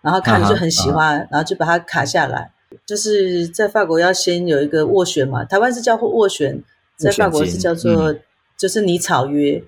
[0.03, 2.51] 然后看了就很喜欢，然后就把它卡下来。
[2.85, 6.61] 就是在法国要先有一个斡旋嘛，台湾是叫斡旋，
[6.97, 8.13] 在法国是叫做、
[8.57, 9.63] 就是拟草约。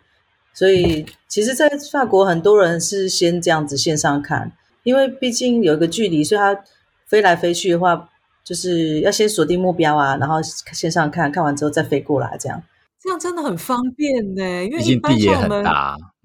[0.54, 4.52] 所以其实，在法国很多人是先这样子线上看，
[4.84, 6.60] 因为毕竟有一个距离，所以他
[7.06, 8.10] 飞来飞去的话，
[8.44, 12.62] 就是要先锁定目标啊，然后线上看看完之后再飞过来这样。
[13.06, 14.66] 这样真的很方便呢。
[14.66, 15.64] 因为一般像我们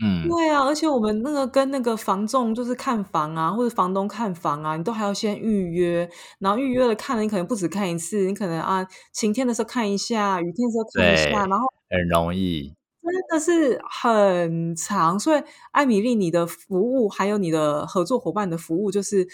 [0.03, 12.75] 嗯，对啊，而且我们那个跟那个房仲就是看房啊，或者房东看房啊，你都还要先预约，然后预约了看了，你可能不止看一次，你可能啊晴天的时候看一下，雨天的时候看一下，然后很容易。
[13.03, 15.19] 真的是很长。
[15.19, 19.27] 所以艾米丽，你的服务还有你的合作伙伴的服务，就是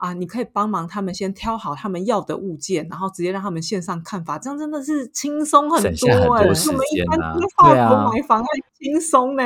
[0.00, 9.42] 啊，你可以帮忙他们先挑好他们要的物件，然后直接让他们线上看法，这样真的是轻松很省下很多哎、多比我们一般时间啊在法国对啊买房还轻松呢、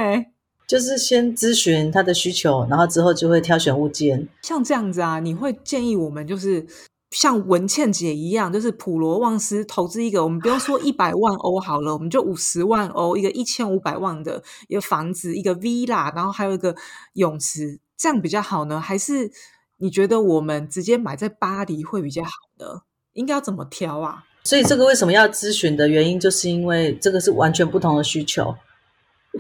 [0.69, 4.29] 就是先咨询他的需求，然后之后就会挑选物件。
[4.43, 6.65] 像这样子啊，你会建议我们就是
[7.11, 16.75] 像文倩姐一样，就是普罗旺斯投资一个，我们不用说一百万欧好了，我们就五十万欧一个一千五百万的一个房子，一个 villa，然后还有一个
[17.15, 18.81] 泳池，这样比较好呢？
[18.81, 19.31] 还是
[19.79, 22.83] 你觉得我们直接买在巴黎会比较好呢？
[23.13, 24.25] 应该要怎么挑啊？
[24.45, 28.55] 所以这个为什么要咨询的原因，就是因为这个是完全不同的需求。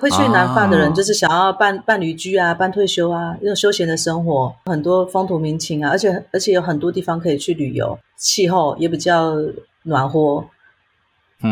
[0.01, 9.37] 会去南法的人，哦就是想要办办旅居啊、办退休啊，那种休闲的生活，很多风土民情啊，而且而且有很多地方可以去旅游，气候也比较
[9.85, 10.45] 暖和。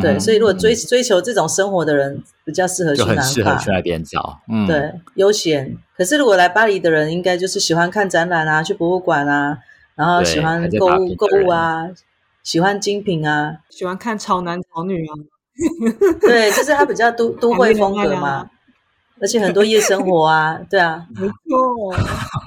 [0.01, 3.31] 对，嗯所以如果追追求这种生活的人，比较适合去就很南法。
[3.31, 4.41] 适合去那边找。
[4.49, 5.77] 嗯，对，悠闲。
[5.97, 9.59] 可是如果来巴黎的人，应该就是喜欢看展览啊，去博物馆啊，
[9.95, 11.89] 然后喜欢购物购物啊，
[12.43, 15.13] 喜欢精品啊，喜欢看潮男潮女啊？
[16.21, 18.51] 对，就是它比较都 都会风格嘛啊，
[19.21, 21.93] 而且很多夜生活啊，对啊，没错，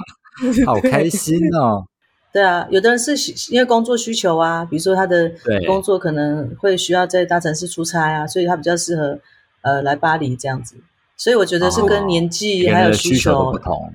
[0.65, 1.85] 好开心哦。
[2.35, 5.31] 对啊，有的人是喜因为工作需求啊，比如说他的
[5.65, 9.17] 工作可能会需要在大城市出差啊，所以他比较适合
[9.61, 10.75] 呃来巴黎这样子。
[11.15, 13.93] 所以我觉得是跟哦年纪还有需求不，同。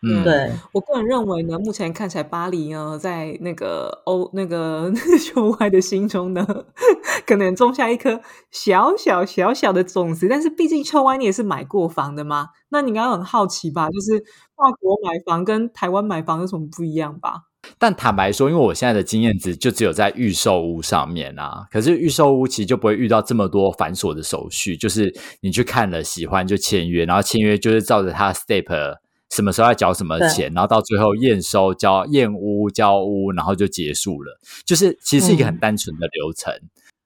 [0.00, 4.90] 嗯，对，我个人认为呢，目前看起来巴黎呢，在那个欧那个
[5.22, 6.46] 秋外的心中呢，
[7.28, 8.18] 可能种下一颗
[8.50, 10.26] 小小小小的种子。
[10.30, 13.90] 但是毕竟秋歪你也是买过房的嘛，那你应该很好奇吧？
[13.90, 14.18] 就是
[14.56, 17.42] 法国买房跟台湾买房有什么不一样吧？
[17.82, 28.94] 但坦白说，因为我现在的经验值就只有在预售屋上面啊，可是预售屋其实就不会遇到这么多繁琐的手续，就是你去看了喜欢就签约，然后签约就是照着它 step
[29.34, 35.58] 什么时候要缴什么钱，然后到最后验收交验屋交屋，然后就结束了，就是其实是一个很嗯。
[35.58, 36.54] 单纯的流程。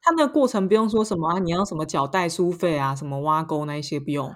[0.03, 4.31] 它那个过程不用说什么啊，你要什么缴代书费啊，什么挖沟那一些不用。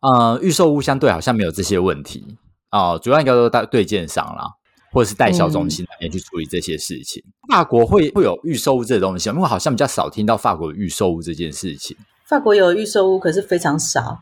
[0.00, 2.38] 呃，预售屋相对好像没有这些问题。
[2.70, 4.46] 哦、主要应该都在对建商啦，
[4.92, 7.22] 或者是代销中心那边去处理这些事情。
[7.48, 11.96] 法国会会有预售屋这东西吗，因为我好像比较少听到法国有预售屋这件事情。
[12.26, 14.20] 法国有预售屋，可是非常少，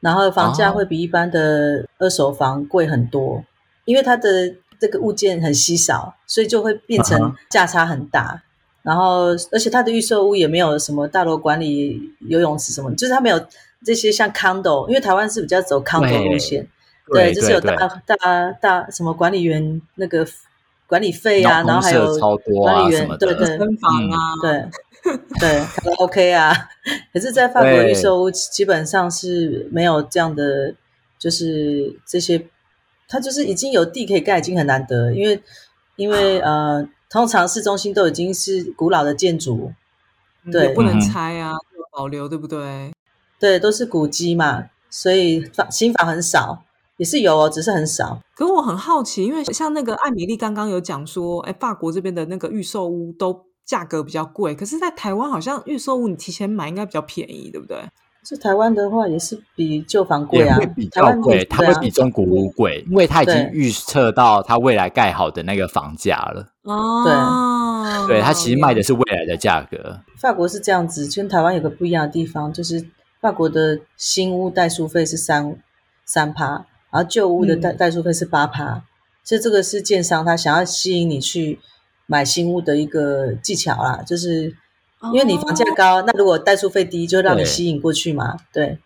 [0.00, 3.44] 然后房价哦会比一般的二手房贵很多，
[3.84, 8.42] 因为它的这个物件很稀少，所以就会变嗯成价差很大。
[8.82, 13.38] 然后，而且它的预售屋也没有什么大楼管理、游泳池什么，就是它没有
[13.84, 16.66] 这些像 condo，因为台湾是比较走 condo 路线，
[17.12, 17.74] 对就是有大
[18.06, 20.26] 大大什么管理员那个
[20.86, 24.70] 管理费啊，然后还有超多啊管理员对对分房啊，对
[25.38, 26.52] 对，卡拉 OK 啊。
[27.12, 30.74] 可是，在法国预售屋基本上是没有这样的，
[31.18, 32.46] 就是这些，
[33.08, 35.40] 它就是已经有地可以盖，已经很难得，因为
[35.96, 39.72] 因为 呃，通常市中心都已经是古老的建筑，
[40.50, 41.54] 对，不能拆啊，
[41.92, 42.92] 保留，对不对？
[43.38, 46.64] 对，都是古迹嘛，所以房新房很少。
[46.98, 48.20] 也是有哦，只是很少。
[48.36, 57.78] 可是我很好奇，因为像那个艾米丽刚刚有讲说，哎，法国这边的那个预售屋都价格比较贵，可是，在台湾好像预售屋你提前买应该比较便宜，对不对？
[58.24, 66.46] 是台湾的话，也是比旧房贵啊，比较贵，它会比中古屋贵，因为它已经预测到它未来盖好的那个房价了。
[66.64, 67.04] 哦，
[68.06, 70.00] 对，对，它其实卖的是未来的价格。
[70.20, 72.84] 法国是这样子，跟台湾有个不一样的地方，就是
[73.20, 75.56] 法国的新屋代书费是三
[76.04, 76.66] 三趴。
[76.90, 78.82] 然后旧屋的代代数费是八趴，
[79.24, 81.58] 所以这个是建商他想要吸引你去
[82.06, 84.54] 买新屋的一个技巧啦，就是
[85.12, 88.36] 因为你房价高，那如果代数费低，就让你吸引过去嘛。
[88.52, 88.78] 对，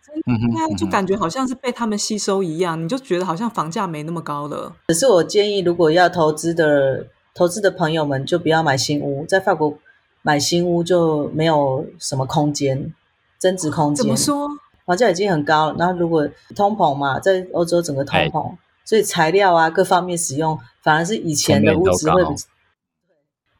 [0.53, 4.75] 那就感觉好像是被他们吸收一样，你就觉得好像房价没那么高了。
[4.89, 9.79] 可是我建议，如果要投资的投资的朋友们，就不要买新屋，在法国
[10.21, 12.93] 买新屋就没有什么空间
[13.39, 14.05] 增值空间。
[14.05, 14.49] 怎么说？
[14.85, 22.31] 房价已经很高了，然后如果通膨嘛，在欧洲整个通膨，所以材料啊各方面使用反而是以前的物质会比，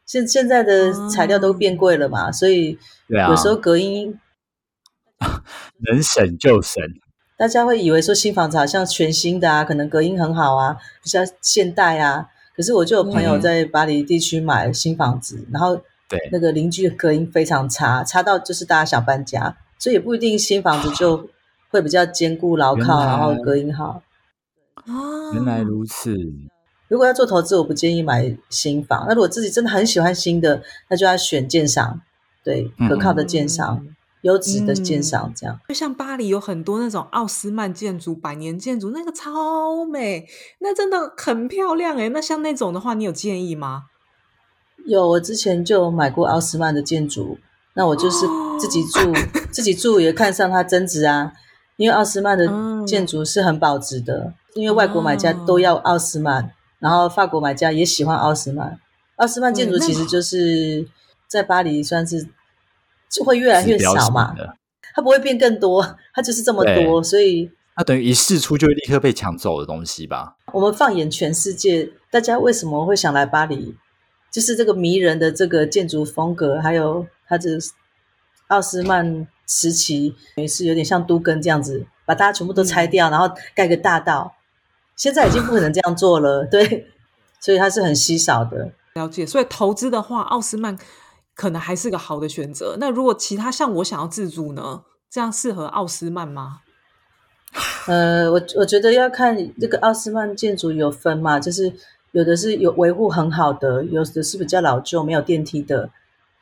[0.05, 4.19] 现现在的材料都变贵了嘛，所以有时候隔音
[5.89, 6.83] 能省就省。
[7.35, 12.27] 大家会以为说新房子好像全新的啊，可能隔音很好啊，比较现代啊。
[12.55, 15.75] 可是我就有朋友在巴黎地区买新房子，然后
[16.07, 19.57] 对那个邻居隔音非常差，差到就是大家想搬家。
[19.83, 21.29] 所以也不一定新房子就
[21.69, 24.01] 会比较坚固牢靠，然后隔音好。
[24.85, 26.15] 哦，原来如此。
[26.87, 29.03] 如果要做投资，我不建议买新房。
[29.09, 31.99] 那如果自己真的很喜欢新的，那就要选建商，
[32.45, 33.85] 对，可靠的建商，
[34.21, 35.59] 优质的建商，这样。
[35.67, 40.25] 就像巴黎有很多那种奥斯曼建筑、百年建筑，那个超美，
[40.59, 42.07] 那真的很漂亮哎。
[42.07, 43.87] 那像那种的话，你有建议吗？
[44.85, 47.37] 有，我之前就买过奥斯曼的建筑。
[47.75, 48.27] 那我就是
[48.59, 49.11] 自己住，
[49.51, 51.33] 自己住也看上它增值啊，
[51.75, 52.47] 因为奥斯曼的
[52.85, 58.79] 建筑是很保值的，因为外国买家都要奥斯曼，然后法国买家也喜欢奥斯曼。
[59.15, 60.87] 奥斯曼建筑其实就是
[61.27, 62.27] 在巴黎算是
[63.09, 64.35] 就会越来越少嘛，
[64.93, 70.35] 它不会变更多，它就是这么多，所以它等于一试出就立刻被抢走的东西吧。
[70.51, 73.75] 我们放眼全世界，大家为什么会想来巴黎？
[74.31, 77.07] 就是这个迷人的这个建筑风格，还有。
[77.27, 77.49] 它这
[78.47, 84.35] 奥斯曼时期也是有点像都根这样子，把大家全部都拆掉，然后盖个大道。
[84.95, 86.87] 现在已经不可能这样做了， 对，
[87.39, 88.71] 所以它是很稀少的。
[88.93, 90.77] 了解，所以投资的话，奥斯曼
[91.35, 92.77] 可能还是个好的选择。
[92.79, 94.83] 那如果其他像我想要自住呢？
[95.09, 96.61] 这样适合奥斯曼吗？
[97.87, 101.71] 呃，我我觉得要看这个奥斯曼建筑有分嘛，就是
[102.11, 105.89] 有的是有维护很好的，有的是比较老旧，没有电梯的。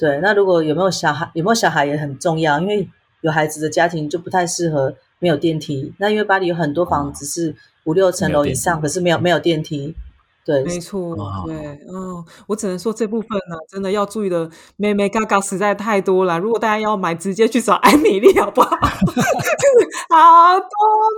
[0.01, 2.89] 对，那如果有没有小孩，有没有小孩也很重要，因为
[3.21, 5.93] 有孩子的家庭就不太适合没有电梯。
[5.99, 9.95] 那因为巴黎有很多房子是五六层楼以上，可是没有没有电梯。
[10.43, 11.55] 对，没错，对，
[11.87, 16.39] 嗯，我只能说这部分呢，真的要注意的，妹妹嘎嘎实在太多了。
[16.39, 18.71] 如果大家要买，直接去找艾米丽好不好？
[20.09, 20.65] 好多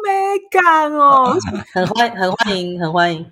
[0.06, 1.34] 美感哦，
[1.74, 3.26] 很欢很欢迎，很欢迎。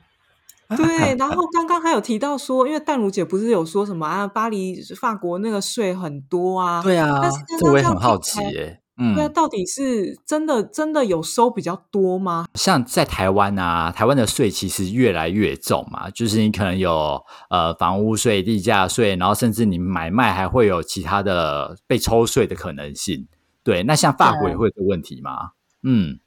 [0.78, 4.26] 对，然后刚刚还有提到说，因为淡如姐不是有说什么啊？
[4.28, 6.82] 巴黎法国那个税很多啊。
[6.82, 7.22] 对啊，
[7.60, 8.82] 这我也很好奇耶。
[8.98, 12.46] 嗯，对啊，到底是真的真的有收比较多吗？
[12.56, 23.28] 像在台湾啊，台湾的税其实越来越重嘛，就是你可能有呃房屋税、地价税，然后甚至你买卖还会有其他的被抽税的可能性。
[23.64, 25.52] 对，那像法国也会有问题吗？
[25.84, 26.20] 嗯，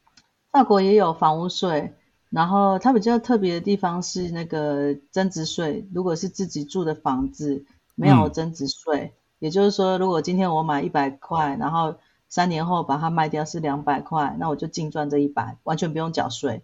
[0.51, 1.95] 法国也有房屋税。
[2.35, 11.95] 然后它比较特别的地方是那个增值税，如果是自己住的房子没有增值税，也就是说，如果今天我买一百块，然后
[12.29, 16.63] 三年后把它卖掉是两百块，那我就净赚这一百，完全不用缴税，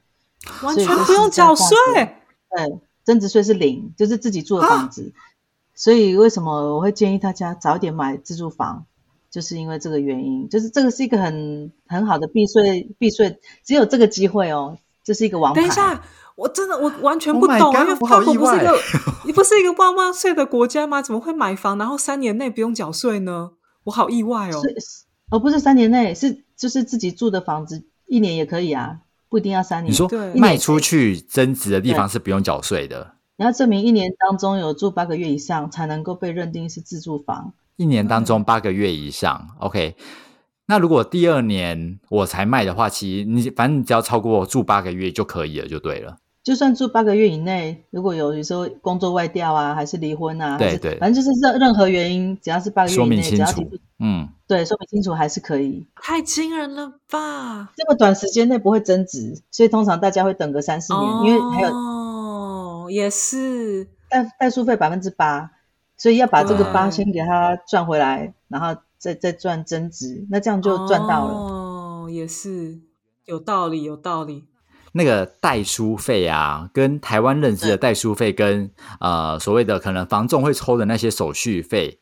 [0.65, 1.67] 完全不用缴税。
[1.97, 5.13] 对，增值税是零，就是自己住的房子。
[5.77, 8.87] 所以为什么我会建议大家早点买自住房，
[9.31, 14.77] 就是因为这个原因，就是这个是一个很很好的避税避税，只有这个机会哦。
[15.11, 15.61] 这是一个王牌。
[15.61, 16.01] 等一下，
[16.37, 18.79] 我真的我完全不懂，因为法国不是一个，
[19.27, 21.03] 你不是一个万万税的国家吗？
[21.03, 23.51] 怎么会买房然后三年内不用缴税呢？
[23.83, 24.63] 我好意外哦。
[24.63, 28.99] 是，而不是三年内，是就是自己住的房子一年也可以啊，
[29.29, 29.91] 不一定要三年。
[29.91, 37.53] 你说卖出去增值的地方是不用缴税的，你要证明一年当中有住八个月以上，才能够被认定是自住房。
[37.75, 39.97] 一年当中八个月以上，OK。
[40.71, 46.19] 那如果第二年我才卖的话，其实你反正你只要超过住八个月就可以了，就对了。
[46.45, 53.49] 就算住八个月以内，如果有有时候工作外调啊，还是离婚啊，对对，反正就是任任何原因，只要是八个月以内，只要
[53.99, 55.89] 嗯，对，说明清楚还是可以。
[56.01, 57.73] 太惊人了吧！
[57.77, 65.51] 这么短时间内不会增值，所以通常大家会等个三四年，因为还有哦，也是代代书费百分之八，
[65.97, 71.33] 所以要把这个八先给他赚回来，然后再再赚增值，那这样就赚到了。
[71.33, 72.79] 哦，也是
[73.25, 74.45] 有道理，有道理。
[74.93, 78.71] 那个代书费啊，跟台湾认知的代书费，跟
[79.01, 81.99] 呃所谓的可能房仲会抽的那些手续费，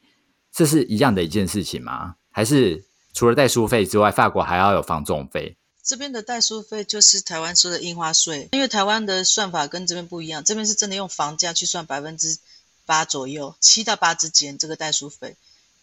[0.50, 2.16] 这是一样的一件事情吗？
[2.32, 5.56] 还是除了代书费之外，法国还要有房仲费？
[5.84, 12.38] 这边的代书费就是台湾说的印花税，因为台湾的算法跟这边不一样，这边是真的用房价去算百分之
[12.84, 15.36] 八左右，七到八之间这个代书费。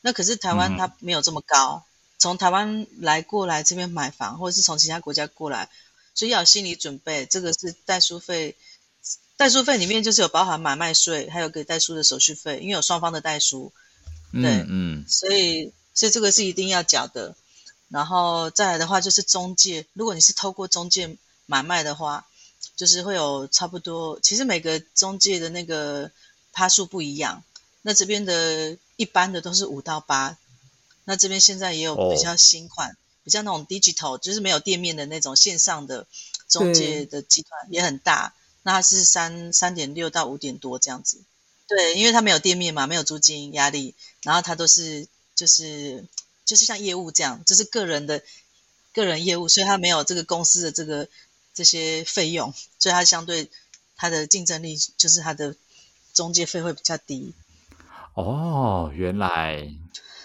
[0.05, 1.83] 那可是台湾它没有这么高，
[2.19, 5.67] 从台湾来过来这边买房，或者是从其他国家过来。
[6.13, 8.55] 所以要有心理准备，这个是代书费，
[9.35, 13.73] 代书费里面就是有包含买卖税，还有给代书的手续费，因为有双方的代书，
[14.31, 17.35] 对，嗯，所以所以这个是一定要缴的。
[17.89, 22.27] 然后再来的话就是中介，如果你是透过中介买卖的话，
[22.75, 26.11] 就是会有差不多，其实每个中介的那个
[26.53, 27.43] 趴数不一样，
[27.85, 30.35] 那这边的一般的都是五到八，
[31.03, 32.97] 那这边现在也有比较新款。
[33.23, 36.05] 比较那种 digital，就是没有店面的那种线上的
[36.47, 41.19] 中介的集团也很大，那它是三三点六到五点多这样子。
[41.67, 46.05] 对，因为它没有店面嘛，没有租金压力，然后它都是就是
[46.45, 48.21] 就是像业务这样，就是个人的
[48.93, 51.07] 个人业务，所以它没有这个公司的这个
[51.55, 53.49] 这些费用，所以它相对
[53.95, 55.55] 它的竞争力就是它的
[56.13, 57.33] 中介费会比较低。
[58.15, 59.69] 哦，原来。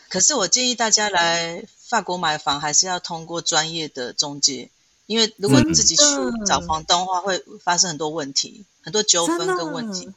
[0.09, 1.65] 可是我建议大家来。
[1.91, 4.71] 法国买房还是要通过专业的中介，
[5.07, 6.05] 因为如果自己去
[6.47, 10.09] 找房东的话，会发生很多问题，很多纠纷跟问题。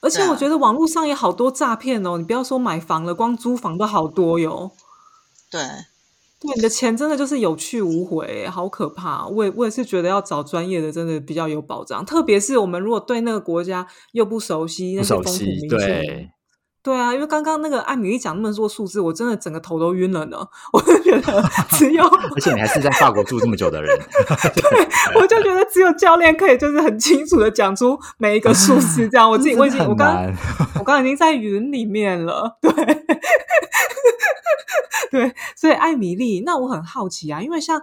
[0.00, 4.70] 而且我觉得网络上也好多诈骗哦，你不要说买房了，光租房都好多哟。
[5.50, 5.60] 对，
[6.38, 9.26] 对，你的钱真的就是有去无回，好可怕。
[9.26, 12.06] 我也我也是觉得要找专业的，真的比较有保障。
[12.06, 15.68] 特别是我们如果对那个国家又不熟悉，那些风土民情。
[15.68, 16.30] 对
[16.96, 20.38] 啊，因为刚刚那个艾米丽讲那么多数字，我真的整个头都晕了呢。
[20.72, 23.96] 我就觉得 只有，而且你还是在法国住这么久的人，
[24.54, 24.88] 对，
[25.20, 30.14] 我就觉得只有教练可以就是很清楚的讲出每一个数字，这样我自己 我已经我刚
[30.74, 32.72] 我刚刚已经在云里面了，对，
[35.10, 37.82] 对，所以艾米丽，那我很好奇啊，因为像。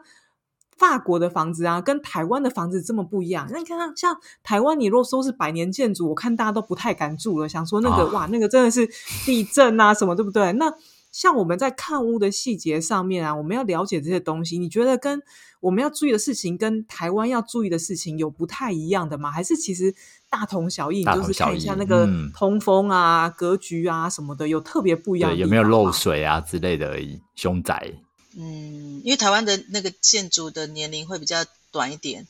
[0.78, 3.48] 法国的房子啊，跟台湾的房子这么不一样。
[3.52, 8.86] 那你看，像台湾，你若说是百年建筑，我看大家都不太敢住了，想说那个哇，那个真的是
[9.26, 10.52] 地震啊什么，对不对？
[10.54, 10.74] 那
[11.12, 15.22] 像我们在看屋的细节上面啊，我们要了解这些东西，你觉得跟
[15.62, 19.32] 我们要注意的事情，跟台湾要注意的事情有不太一样的吗？
[19.32, 19.96] 还是其实
[20.30, 21.06] 大同小异？
[21.06, 25.34] 就是看一下那个通风啊、格局啊什么的，有特别不一样？
[25.36, 27.22] 有没有漏水啊之类的而已？
[27.34, 27.94] 凶宅。
[28.38, 32.28] 嗯，因为台湾的那个建筑的年龄会比较短一点，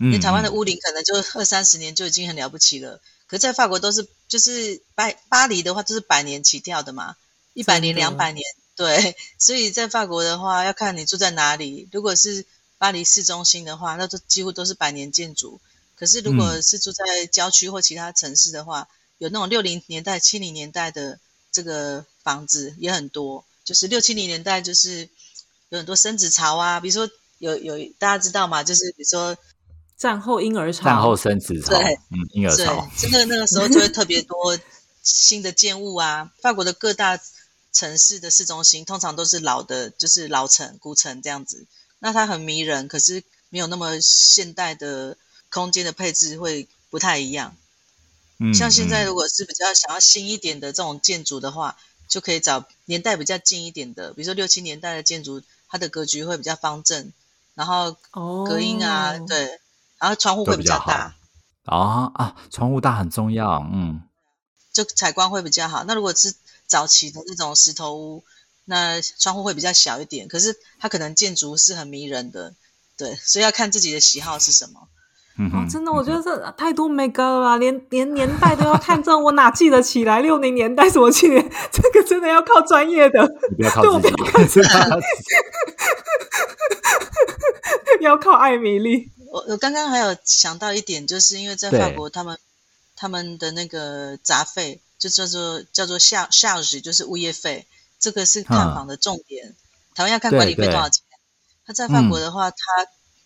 [0.00, 2.98] 因为台湾的屋龄可能就二三十年就已经很了不起了。
[3.26, 7.16] 可在法国都是，就是巴巴黎的话，就是百年起跳的嘛，
[7.52, 8.42] 一百年、两百年，
[8.74, 9.16] 对。
[9.38, 11.90] 所以在法国的话，要看你住在哪里。
[11.92, 12.46] 如果是
[12.78, 15.60] 巴黎市中心的话，那都几乎都是百年建筑。
[15.94, 18.88] 可是如果是住在郊区或其他城市的话，
[19.18, 21.18] 有那种六零年代、七零年代的
[21.52, 25.10] 这个房子也很多，就是六七零年代就是。
[25.74, 27.08] 有很多生殖潮啊，比如说
[27.38, 28.62] 有有大家知道吗？
[28.62, 29.36] 就是比如说
[29.96, 34.58] 战后婴儿潮、战后生殖潮，对，嗯，婴儿潮，真的那个时候就会特别多
[35.02, 36.32] 新的建物啊。
[36.40, 37.18] 法国的各大
[37.72, 41.66] 城市的市中心通常都是老的，就是老城、古城这样子。
[41.98, 45.16] 那它很迷人，可是没有那么现代的
[45.48, 47.56] 空间的配置会不太一样。
[48.38, 51.76] 嗯，像现在如果是比较想要新一点的这种建筑的话，
[52.08, 55.42] 就可以找年代比较近一点的，比如说六七年代的建筑。
[55.74, 57.12] 它的格局会比较方正，
[57.56, 57.96] 然后
[58.46, 59.60] 隔音啊，对，
[59.98, 61.16] 然后窗户会比较大。
[61.64, 64.00] 啊啊，窗户大很重要，嗯，
[64.72, 65.82] 就采光会比较好。
[65.82, 66.32] 那如果是
[66.68, 68.22] 早期的那种石头屋，
[68.64, 72.54] 那窗户会比较小一点，可是它可能建筑是很迷人的，
[72.96, 74.86] 对，所以要看自己的喜好是什么。
[75.36, 80.20] 哦，真的，我觉得这太多没高了，连连年代都要看这，我哪记得起来？
[80.22, 81.50] 六零年代什么纪念？
[81.72, 83.26] 这个真的要靠专业的，
[83.56, 84.14] 不要靠自己，
[88.00, 89.10] 要靠艾米丽。
[89.32, 92.38] 我我刚刚还有想到一点，就是因为在法国，他们
[92.94, 97.66] 他们的那个杂费就叫做叫做下下日，就是物业费，
[97.98, 99.56] 这个是看房的重点。
[99.96, 101.02] 台湾要看管理费多少钱？
[101.66, 102.56] 他在法国的话，他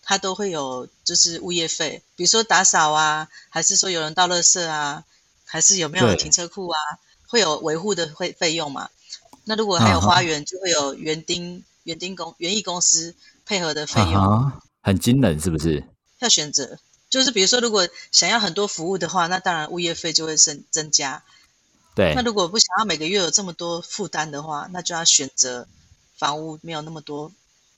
[0.08, 5.04] 他都会有就是物业费，比如说打扫啊，还是说有人倒垃圾啊，
[5.44, 6.78] 还是有没有停车库啊，
[7.26, 8.88] 会有维护的费费用嘛？
[9.44, 14.50] 那如果还有花园，就会有园丁园丁公园艺公司配合的费用，
[14.80, 15.84] 很惊人，是不是？
[16.20, 16.78] 要选择，
[17.10, 21.22] 就是比如说，如果想要很多服务的话，那当然物业费就会增增加。
[21.94, 22.14] 对。
[22.14, 25.68] 那如果不想要每个月有这么多负担的话，那就要选择
[26.16, 27.30] 房屋没有那么多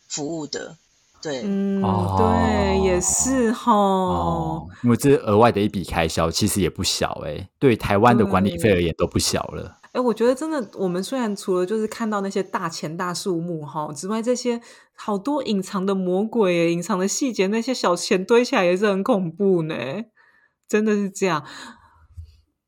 [0.07, 0.76] 服务的。
[1.22, 1.82] 对，嗯，
[2.16, 3.72] 对，也是哈。
[3.72, 9.78] 哦，因为这额外的一笔开销其实也不小哎，对台湾的管理费而言都不小了。
[9.92, 14.60] 哎，我觉得真的，我们虽然除了就是看到那些大钱大数目哈之外，这些
[14.94, 19.74] 好多隐藏的魔鬼、隐藏的细节，那些小钱堆起来也是很恐怖呢。
[20.68, 21.44] 真的是这样。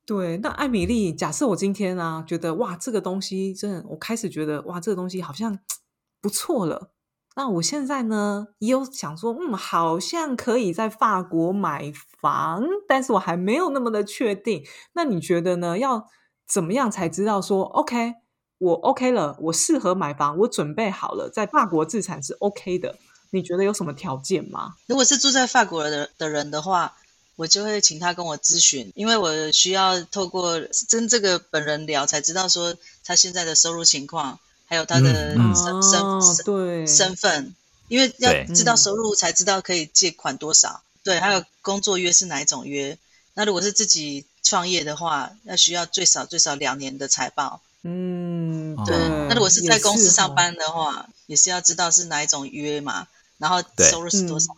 [0.04, 5.58] 对，那艾米丽，假设我今天啊，觉得哇，这个东西真的，我开始觉得哇，这个东西好像
[6.20, 6.91] 不错了。
[7.36, 14.64] 那我现在呢，也有想说，嗯，好像可以在法国买房，但是我还没有那么的确定。
[14.94, 15.78] 那你觉得呢？
[15.78, 16.08] 要？
[16.44, 18.12] 怎么样才知道说 OK，
[18.58, 22.98] 我 OK 了，我适合买房，我准备好了，在法国自产是 OK 的？
[23.30, 24.74] 你觉得有什么条件吗？
[24.86, 26.94] 如果是住在法国的的人的话，
[27.36, 30.60] 我就会请他跟我咨询，因为我需要透过
[30.90, 34.38] 跟这个本人聊，才知道说他现在的收入情况，
[34.72, 37.54] 还有他的身身对身份，
[37.88, 40.82] 因为要知道收入才知道可以借款多少。
[41.04, 42.96] 对，还有工作约是哪一种约？
[43.34, 44.24] 那如果是自己。
[44.44, 47.60] 创业的话，那需要最少最少两年的财报。
[47.84, 48.96] 嗯，对。
[49.28, 53.06] 那如果是在公司上班的话，也是要知道是哪一种约嘛，
[53.38, 54.56] 然后收入是多少，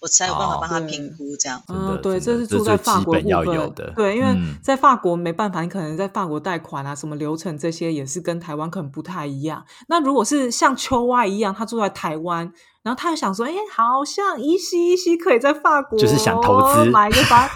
[0.00, 1.62] 我才有办法帮他评估这样。
[1.68, 3.72] 嗯，对，这是住在法国部分。
[3.96, 9.64] 对，因为在法国没办法，你可能在法国贷款啊，什么流程这些也是跟台湾可能不太一样。
[9.88, 17.48] 那如果是像秋蛙一样，他住在台湾，然后他又想说，哎，好像依稀依稀可以在法国，就是想投资买个房。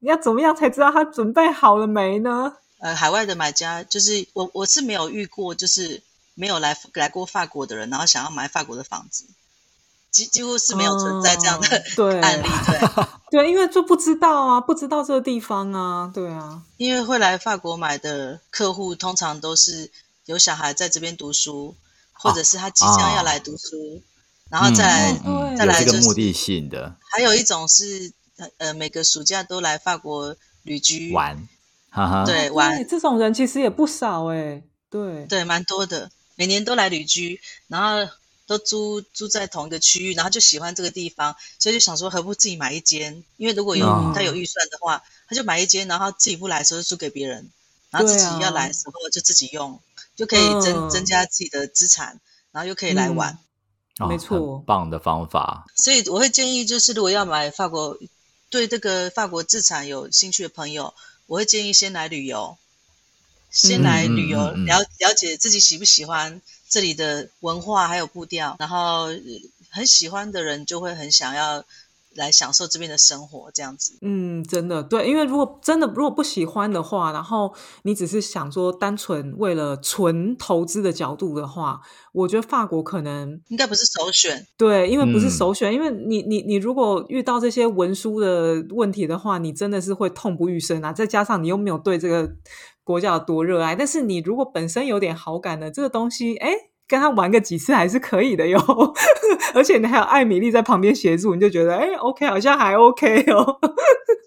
[0.00, 2.54] 你要怎么样才知道他准备好了没呢？
[2.80, 6.02] 呃，海外的买家就是我，我是没有遇过，就是
[6.34, 9.24] 没有来来过法国的人，然后想要买法国的房子，
[10.12, 11.66] 几几乎是没有存在这样的
[12.22, 12.46] 案例。
[12.68, 13.06] 对，
[13.42, 16.62] 对，因为就不知道啊，不知道这个地方啊，对啊。
[16.76, 19.90] 因为会来法国买的客户，通常都是
[20.26, 21.74] 有小孩在这边读书，
[22.12, 24.02] 或者是他即将要来读书，
[24.50, 26.94] 然后再来再来这个目的性的。
[27.10, 28.12] 还有一种是。
[28.58, 31.46] 呃，每个暑假都来法国旅居玩，
[31.90, 34.60] 哈哈对玩这种人其实也不少哎，
[34.90, 37.38] 对对，蛮多的，每年都来旅居，
[37.68, 38.10] 然后
[38.46, 43.24] 都租租在同一个区域，然后就喜欢这个地方，所以就想说何不自己买一间？
[43.36, 47.50] 因为如果有他有预算的话，他就买一间，然后自己不来的时候租给别人，
[47.90, 49.80] 然后自己要来的时候就自己用，
[50.16, 52.20] 就可以增增加自己的资产，
[52.50, 53.38] 然后又可以来玩，
[54.08, 55.66] 没错，棒的方法。
[55.76, 57.98] 所以我会建议，就是如果要买法国。
[58.52, 60.92] 对这个法国自产有兴趣的朋友，
[61.24, 62.58] 我会建议先来旅游，
[63.50, 66.42] 先来旅游了了解自己喜不喜欢
[66.72, 69.08] 这里的文化还有步调，然后
[69.70, 71.62] 很喜欢的人就会很想要。
[72.14, 73.96] 来享受这边的生活，这样子。
[74.02, 77.50] 嗯，真的对，因为如果真的如果不喜欢的话，然后
[77.84, 81.80] 你只是想说单纯为了纯投资的角度的话，
[82.12, 84.46] 我觉得法国可能应该不是首选。
[84.58, 90.92] 对，因为不是首选，因为你你你如果遇到这些文书的问题的话，你真的是会痛不欲生啊！
[90.92, 92.30] 再加上你又没有对这个
[92.84, 96.52] 国家有多热爱，但是你如果本身有点好感的这个东西，哎。
[96.88, 98.60] 跟他玩个几次还是可以的哟，
[99.54, 103.58] 而且你还有艾米丽在旁边协助，你就觉得哎，OK，好像还 OK 哦。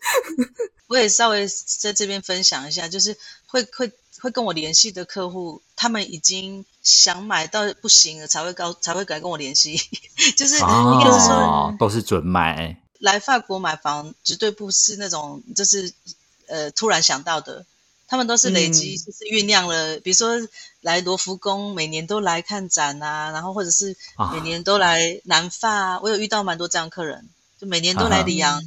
[0.89, 1.45] 我也稍微
[1.79, 9.77] 在这边分享一下，就是会会会跟我联系的客户，他们已经想买到不行了，才会告才会敢跟我联系，
[10.35, 12.81] 就是应该是说都是准买。
[12.97, 15.93] 来法国买房绝对不是那种就是
[16.47, 17.63] 呃突然想到的。
[18.07, 19.99] 他们都是累积，就是酝酿了。
[19.99, 20.29] 比如说
[20.81, 23.95] 来罗浮宫，每年都来看展啊，然后或者是
[24.31, 25.99] 每年都来南法。
[25.99, 27.27] 我有遇到蛮多这样客人，
[27.59, 28.61] 就每年都来里昂，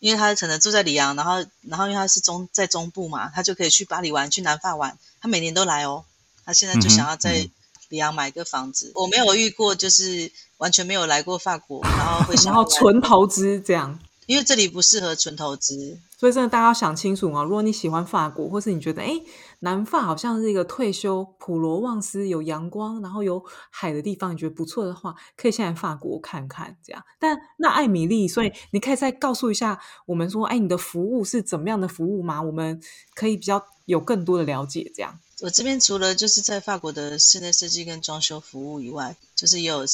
[0.00, 4.98] 因为他可能住在里昂，然后然后因为他是中在中部嘛，他就可以去巴黎玩，去南法玩。
[5.20, 6.04] 他每年都来哦，
[6.44, 7.48] 他现在就想要在
[7.90, 8.90] 里昂买个房子。
[8.94, 14.00] 我没有遇过，就是完全没有来过法国，然后会 然后纯投资这样。
[14.30, 17.42] 因为这里不适合纯投资，所以真的大家要想清楚啊！
[17.42, 19.20] 如果你喜欢法国，或是你觉得哎，
[19.58, 26.76] 南法好像是一个退休普罗旺斯有阳光，然后有海的地方，你觉得不错的话，可以先来法国看看。
[26.80, 32.40] 这样，但那艾米丽，所以你可以再告诉一下我们说，哎，你的服务是怎么样的服务吗？
[32.40, 32.80] 我们
[33.16, 34.92] 可以比较有更多的了解。
[34.94, 39.84] 这样，我这边除了就是在法国的室内设计跟装修服务以外，就是也有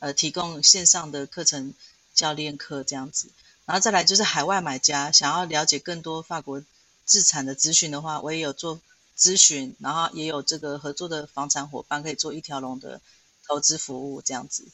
[0.00, 1.72] 呃提供线上的课程
[2.12, 3.30] 教练课这样子，
[3.64, 6.62] 然后再来就是海外买家想要了解更多法国
[7.04, 8.80] 自产的资讯的话，我也有做
[9.16, 13.00] 咨询，然后也有这个合作的房产伙伴可以做一条龙的
[13.46, 14.66] 投资服务这样子。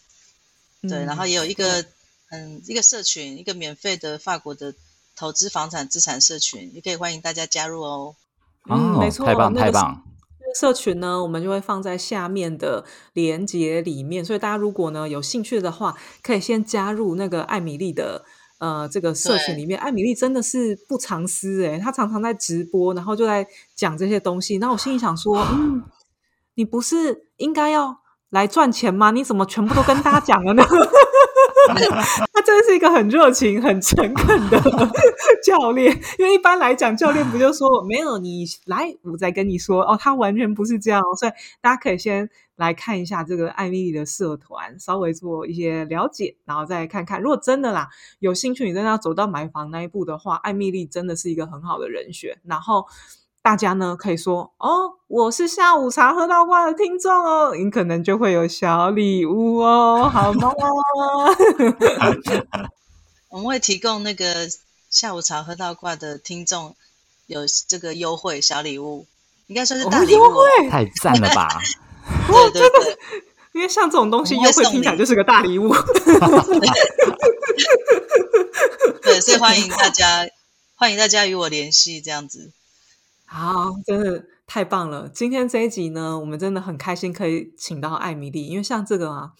[0.82, 1.84] 对，然后也有一个
[2.30, 4.74] 嗯一个社群，一个免费的法国的
[5.16, 8.14] 投资房产资产社群，也可以欢迎大家加入哦。
[8.70, 10.04] 嗯，没错，太棒太棒。
[10.58, 18.24] 社群呢，我们就会放在下面的连接里面，所以大家如果呢有兴趣的话，可以先加入那个艾米丽的
[18.58, 19.78] 呃这个社群里面。
[19.80, 24.56] 艾米丽真的是不藏私诶，她常常在直播，然后就在讲这些东西。
[24.56, 25.82] 然后我心里想说，嗯，
[26.54, 27.98] 你不是应该要
[28.30, 29.10] 来赚钱吗？
[29.12, 30.62] 你怎么全部都跟大家讲了呢？
[32.32, 34.60] 他真的是一个很热情、很诚恳的
[35.44, 35.92] 教练。
[36.18, 41.02] 因为一般来讲，教练不就说没有你来，我再跟你说哦，他完全不是这样。
[41.18, 47.20] 所以大家可以先来看一下这个艾米丽的社团，稍微做一些了解，然后再看看。
[47.20, 47.88] 如果真的啦
[48.18, 52.38] 有兴趣，你真的要走到买房那一步的话，艾米丽真的是一个很好的人选。
[52.44, 52.86] 然后。
[53.48, 60.52] 大家呢可以说哦，我是下午茶喝到挂的听众哦，你可能就会有小礼物哦，好吗？
[63.30, 64.46] 我们会提供那个
[64.90, 66.76] 下午茶喝到挂的听众
[67.26, 69.06] 有这个优惠小礼物，
[69.46, 70.20] 应该算是大礼物，
[70.68, 71.48] 太赞了吧？
[72.26, 72.98] 对对对，
[73.52, 75.74] 因为像这种东西优惠听起来就是个大礼物，
[79.00, 80.28] 对，所以欢迎大家，
[80.74, 82.52] 欢迎大家与我联系，这样子。
[83.30, 85.06] 好，真的太棒了！
[85.06, 89.32] 今天这一集呢，我们真的很开心可以请到艾米丽，因为像这个啊，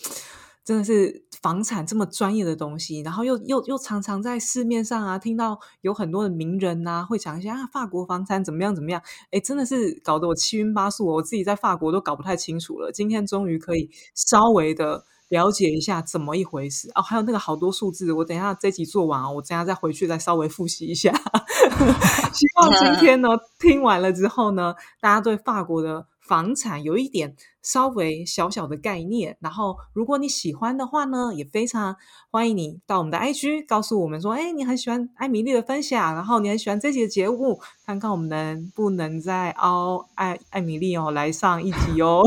[0.63, 12.93] 真的是房产这么专业的东西，然后又又又常常在市面上啊听到有很多的名人呐会讲一些啊法国房产怎么样怎么样，哎，真的是搞得我七晕八素，我自己在法国都搞不太清楚了。
[12.93, 15.07] 今天终于可以稍微的。
[15.29, 21.13] 了解一下怎么一回事哦，还有那个好多数字，我等一下这集做完，我等下再回去再稍微复习一下。
[22.33, 26.07] 希望今天呢听完了之后呢，大家对法国的。
[26.29, 31.97] 房产有一点稍微小小的概念，然后如果你喜欢的话呢，也非常
[32.31, 42.23] 欢迎你到我们的 IG 告诉我们说，哎，你很喜欢艾米丽的分享，然后你很喜欢这集的节目，看看我们能不能再凹艾艾米丽哦来上一集哦。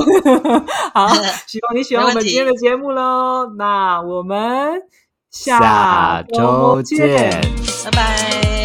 [0.93, 1.08] 好，
[1.47, 3.54] 希望你喜欢我们今天的节目喽。
[3.58, 4.82] 那我们
[5.30, 7.39] 下周见，
[7.86, 8.61] 拜拜。